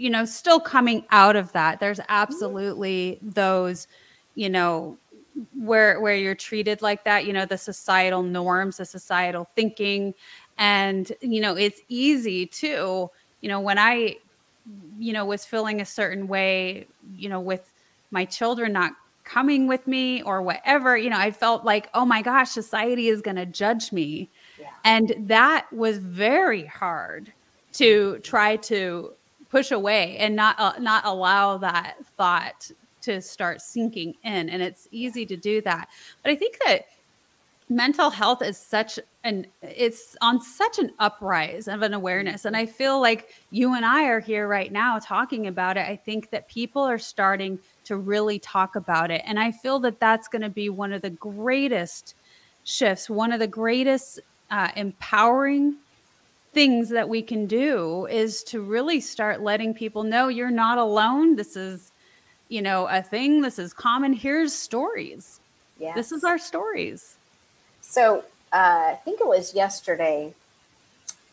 [0.00, 1.78] you know, still coming out of that.
[1.78, 2.06] There's mm-hmm.
[2.08, 3.86] absolutely those,
[4.34, 4.96] you know,
[5.54, 10.14] where where you're treated like that, you know, the societal norms, the societal thinking
[10.56, 13.10] and you know, it's easy too,
[13.42, 14.16] you know, when I
[14.98, 16.86] you know was feeling a certain way,
[17.16, 17.70] you know, with
[18.10, 18.92] my children not
[19.24, 23.20] coming with me or whatever, you know, I felt like, oh my gosh, society is
[23.20, 24.30] going to judge me.
[24.58, 24.70] Yeah.
[24.84, 27.32] And that was very hard
[27.74, 28.22] to mm-hmm.
[28.22, 29.12] try to
[29.50, 32.70] push away and not uh, not allow that thought
[33.02, 35.88] to start sinking in and it's easy to do that.
[36.22, 36.86] But i think that
[37.70, 42.66] mental health is such an it's on such an uprise of an awareness and i
[42.66, 45.86] feel like you and i are here right now talking about it.
[45.86, 50.00] I think that people are starting to really talk about it and i feel that
[50.00, 52.16] that's going to be one of the greatest
[52.64, 54.18] shifts one of the greatest
[54.50, 55.76] uh, empowering
[56.52, 61.36] things that we can do is to really start letting people know you're not alone
[61.36, 61.92] this is
[62.48, 65.38] you know a thing this is common here's stories
[65.78, 65.94] yes.
[65.94, 67.16] this is our stories
[67.80, 70.34] so uh, I think it was yesterday.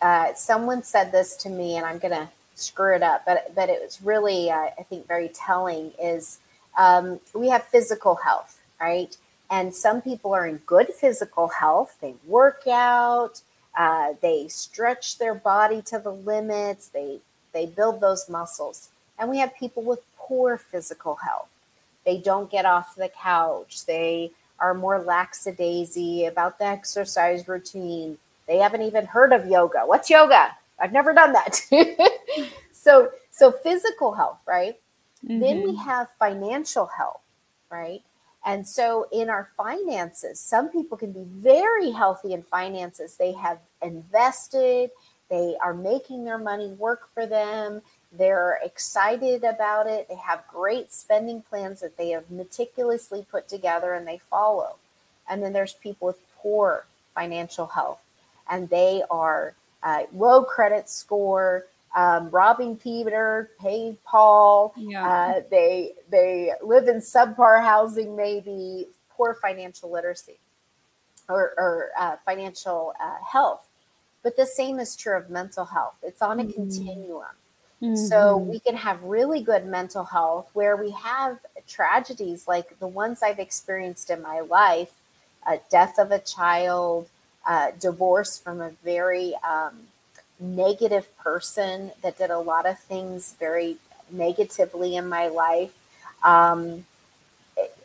[0.02, 3.82] Uh, someone said this to me, and I'm gonna screw it up, but but it
[3.82, 5.92] was really uh, I think very telling.
[6.02, 6.40] Is
[6.78, 9.16] um, we have physical health, right?
[9.50, 11.98] And some people are in good physical health.
[12.02, 13.42] They work out,
[13.78, 17.20] uh, they stretch their body to the limits, they
[17.54, 18.90] they build those muscles.
[19.18, 21.50] And we have people with poor physical health.
[22.06, 23.86] They don't get off the couch.
[23.86, 28.18] They are more lackadaisy about the exercise routine.
[28.48, 29.82] They haven't even heard of yoga.
[29.86, 30.56] What's yoga?
[30.80, 31.60] I've never done that.
[32.72, 34.80] so, so physical health, right?
[35.26, 35.40] Mm-hmm.
[35.40, 35.90] Then we mm-hmm.
[35.90, 37.22] have financial health,
[37.70, 38.02] right?
[38.46, 43.16] And so in our finances, some people can be very healthy in finances.
[43.18, 44.92] They have invested,
[45.30, 47.82] they are making their money work for them.
[48.12, 50.08] They're excited about it.
[50.08, 54.78] They have great spending plans that they have meticulously put together and they follow.
[55.30, 58.02] And then there's people with poor financial health
[58.50, 61.66] and they are uh, low credit score,
[61.98, 64.74] um, robbing Peter, paid Paul.
[64.78, 65.08] Yeah.
[65.08, 70.38] Uh, they they live in subpar housing, maybe poor financial literacy
[71.28, 73.68] or, or uh, financial uh, health.
[74.22, 75.96] But the same is true of mental health.
[76.04, 76.54] It's on a mm.
[76.54, 77.26] continuum.
[77.82, 77.96] Mm-hmm.
[77.96, 83.22] So we can have really good mental health where we have tragedies like the ones
[83.24, 84.92] I've experienced in my life
[85.48, 87.08] a death of a child,
[87.48, 89.88] uh, divorce from a very um,
[90.40, 93.78] negative person that did a lot of things very
[94.12, 95.74] negatively in my life.
[96.24, 96.86] Um,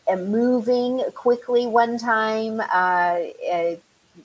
[0.07, 2.61] and moving quickly one time.
[2.61, 3.19] Uh,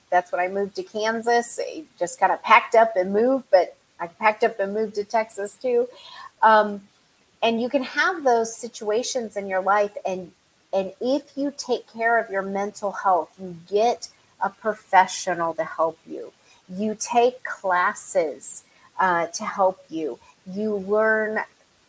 [0.09, 1.59] that's when I moved to Kansas.
[1.61, 5.03] I just kind of packed up and moved, but I packed up and moved to
[5.03, 5.87] Texas too.
[6.41, 6.81] Um,
[7.41, 10.31] and you can have those situations in your life and
[10.71, 14.09] and if you take care of your mental health, you get
[14.39, 16.31] a professional to help you.
[16.69, 18.63] You take classes
[18.99, 20.19] uh, to help you.
[20.45, 21.39] You learn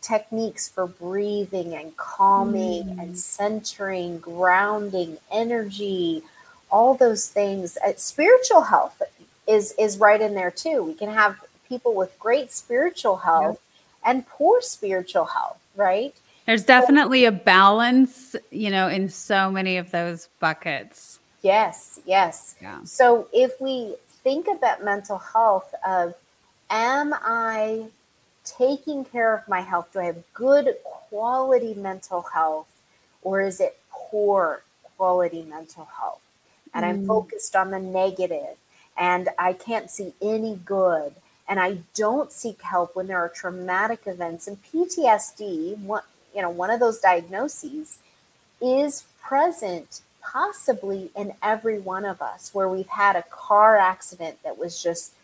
[0.00, 3.02] techniques for breathing and calming mm.
[3.02, 6.22] and centering, grounding, energy,
[6.70, 7.76] all those things.
[7.84, 9.02] Uh, spiritual health
[9.46, 10.82] is is right in there too.
[10.84, 11.36] We can have
[11.68, 13.60] people with great spiritual health
[14.04, 14.10] yeah.
[14.10, 16.14] and poor spiritual health, right?
[16.46, 21.20] There's definitely a balance, you know, in so many of those buckets.
[21.42, 22.56] Yes, yes.
[22.60, 22.82] Yeah.
[22.84, 26.14] So if we think about mental health of
[26.70, 27.86] am I
[28.44, 29.90] taking care of my health?
[29.92, 32.70] Do I have good quality mental health
[33.22, 34.62] or is it poor
[34.96, 36.22] quality mental health?
[36.72, 36.88] And mm.
[36.88, 38.56] I'm focused on the negative
[38.96, 41.14] and I can't see any good
[41.48, 44.46] and I don't seek help when there are traumatic events.
[44.46, 46.02] And PTSD, one,
[46.34, 47.98] you know, one of those diagnoses
[48.60, 50.02] is present
[50.32, 55.14] possibly in every one of us where we've had a car accident that was just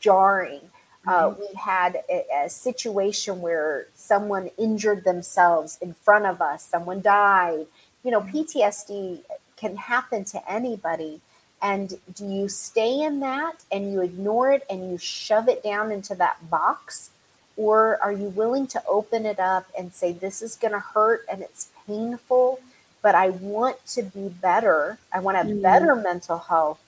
[0.00, 0.60] jarring.
[1.06, 1.42] Uh, mm-hmm.
[1.42, 7.00] Uh, we had a, a, situation where someone injured themselves in front of us, someone
[7.00, 7.66] died.
[8.02, 8.38] You know, mm-hmm.
[8.38, 9.20] PTSD
[9.56, 11.20] can happen to anybody.
[11.62, 15.90] And do you stay in that and you ignore it and you shove it down
[15.90, 17.10] into that box?
[17.56, 21.24] Or are you willing to open it up and say, this is going to hurt
[21.30, 22.60] and it's painful,
[23.04, 24.98] but I want to be better.
[25.12, 25.60] I want a mm.
[25.60, 26.80] better mental health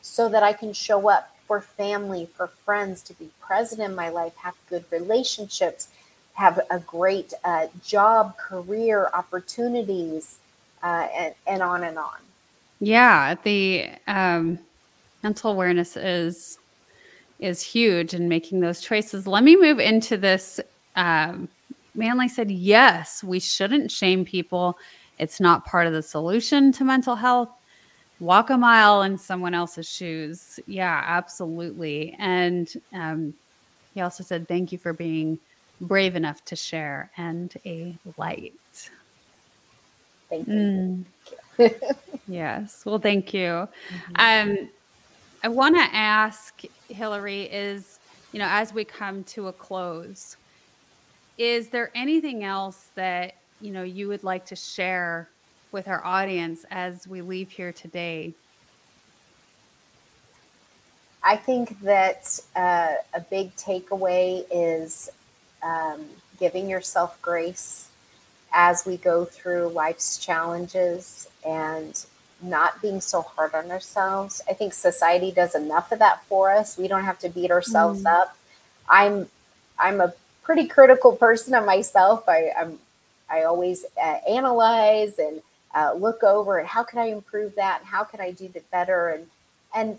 [0.00, 4.08] so that I can show up for family, for friends, to be present in my
[4.08, 5.88] life, have good relationships,
[6.34, 10.38] have a great uh, job, career opportunities,
[10.82, 12.16] uh, and, and on and on.
[12.80, 14.58] Yeah, the um,
[15.22, 16.58] mental awareness is
[17.40, 19.26] is huge in making those choices.
[19.26, 20.60] Let me move into this.
[20.96, 21.48] Um,
[21.94, 24.78] Manly said, yes, we shouldn't shame people.
[25.20, 27.50] It's not part of the solution to mental health.
[28.18, 30.58] Walk a mile in someone else's shoes.
[30.66, 32.16] Yeah, absolutely.
[32.18, 33.34] And um,
[33.94, 35.38] he also said, thank you for being
[35.80, 38.90] brave enough to share and a light.
[40.28, 40.54] Thank you.
[40.54, 41.04] Mm
[42.28, 42.82] yes.
[42.84, 43.40] Well, thank you.
[43.40, 44.50] Mm-hmm.
[44.50, 44.68] Um,
[45.42, 47.98] I want to ask Hilari is,
[48.32, 50.36] you know, as we come to a close,
[51.38, 55.28] is there anything else that, you know, you would like to share
[55.72, 58.34] with our audience as we leave here today
[61.22, 65.10] I think that uh, a big takeaway is
[65.62, 66.06] um,
[66.38, 67.88] giving yourself grace
[68.52, 72.04] as we go through life's challenges and
[72.42, 74.40] not being so hard on ourselves.
[74.48, 76.78] I think society does enough of that for us.
[76.78, 78.12] We don't have to beat ourselves mm.
[78.12, 78.36] up.
[78.88, 79.28] I'm
[79.78, 82.24] I'm a pretty critical person of myself.
[82.28, 82.78] I, I'm
[83.30, 85.42] I always uh, analyze and
[85.74, 88.70] uh, look over and how can I improve that and how can I do that
[88.70, 89.26] better and
[89.74, 89.98] and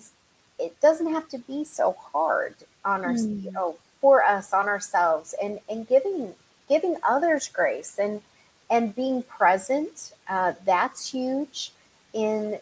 [0.60, 3.44] it doesn't have to be so hard on our mm.
[3.44, 6.34] you know for us on ourselves and and giving
[6.68, 8.22] giving others grace and
[8.70, 11.72] and being present uh, that's huge
[12.14, 12.60] in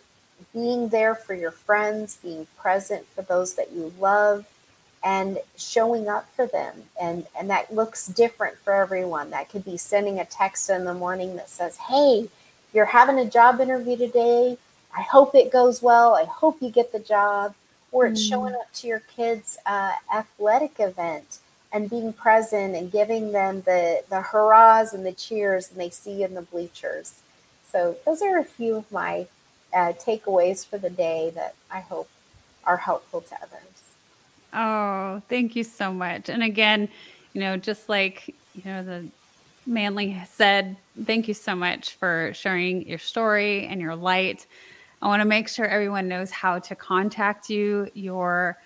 [0.54, 4.46] being there for your friends being present for those that you love
[5.04, 6.84] and showing up for them.
[7.02, 9.30] And and that looks different for everyone.
[9.30, 12.30] That could be sending a text in the morning that says hey
[12.74, 14.58] you're having a job interview today.
[14.96, 16.14] I hope it goes well.
[16.16, 17.56] I hope you get the job.
[17.92, 18.30] Or it's mm.
[18.30, 21.40] showing up to your kids uh, athletic event
[21.74, 26.20] and being present and giving them the the hurrahs and the cheers and they see
[26.20, 27.22] you in the bleachers.
[27.72, 29.28] So those are a few of my
[29.74, 32.10] uh, takeaways for the day that i hope
[32.64, 33.89] are helpful to others
[34.54, 36.30] Oh, thank you so much.
[36.30, 36.90] And again,
[37.34, 39.08] you know, just like, you know, the
[39.66, 44.48] Manly said, thank you so much for sharing your story and your light.
[45.02, 47.90] I want to make sure everyone knows how to contact you.
[47.94, 48.58] Your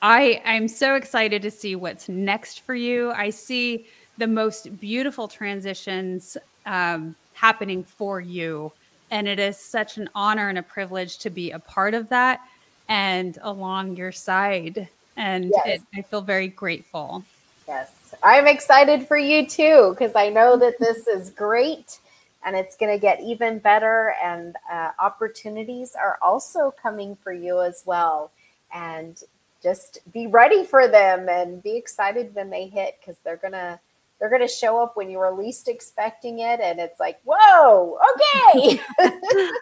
[0.00, 3.12] I I'm so excited to see what's next for you.
[3.12, 3.86] I see
[4.18, 6.36] the most beautiful transitions
[6.66, 8.72] um, happening for you.
[9.10, 12.40] And it is such an honor and a privilege to be a part of that
[12.88, 14.88] and along your side.
[15.16, 15.66] And yes.
[15.66, 17.24] it, I feel very grateful.
[17.68, 21.98] Yes, I'm excited for you too, because I know that this is great
[22.44, 24.14] and it's going to get even better.
[24.22, 28.30] And uh, opportunities are also coming for you as well.
[28.74, 29.22] And
[29.62, 33.78] just be ready for them and be excited when they hit because they're going to
[34.22, 37.98] they're going to show up when you were least expecting it and it's like whoa
[38.14, 38.80] okay.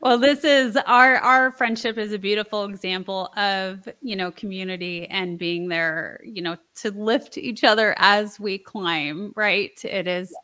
[0.00, 5.38] Well this is our our friendship is a beautiful example of you know community and
[5.38, 9.78] being there you know to lift each other as we climb right?
[9.84, 10.34] It is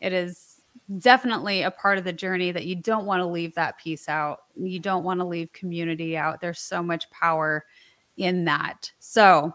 [0.00, 0.60] it is
[0.98, 4.40] definitely a part of the journey that you don't want to leave that piece out.
[4.56, 6.40] You don't want to leave community out.
[6.40, 7.64] There's so much power
[8.16, 8.90] in that.
[8.98, 9.54] So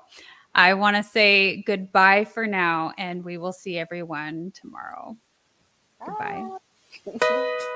[0.56, 5.18] I want to say goodbye for now, and we will see everyone tomorrow.
[6.06, 6.50] Bye.
[7.06, 7.68] Goodbye.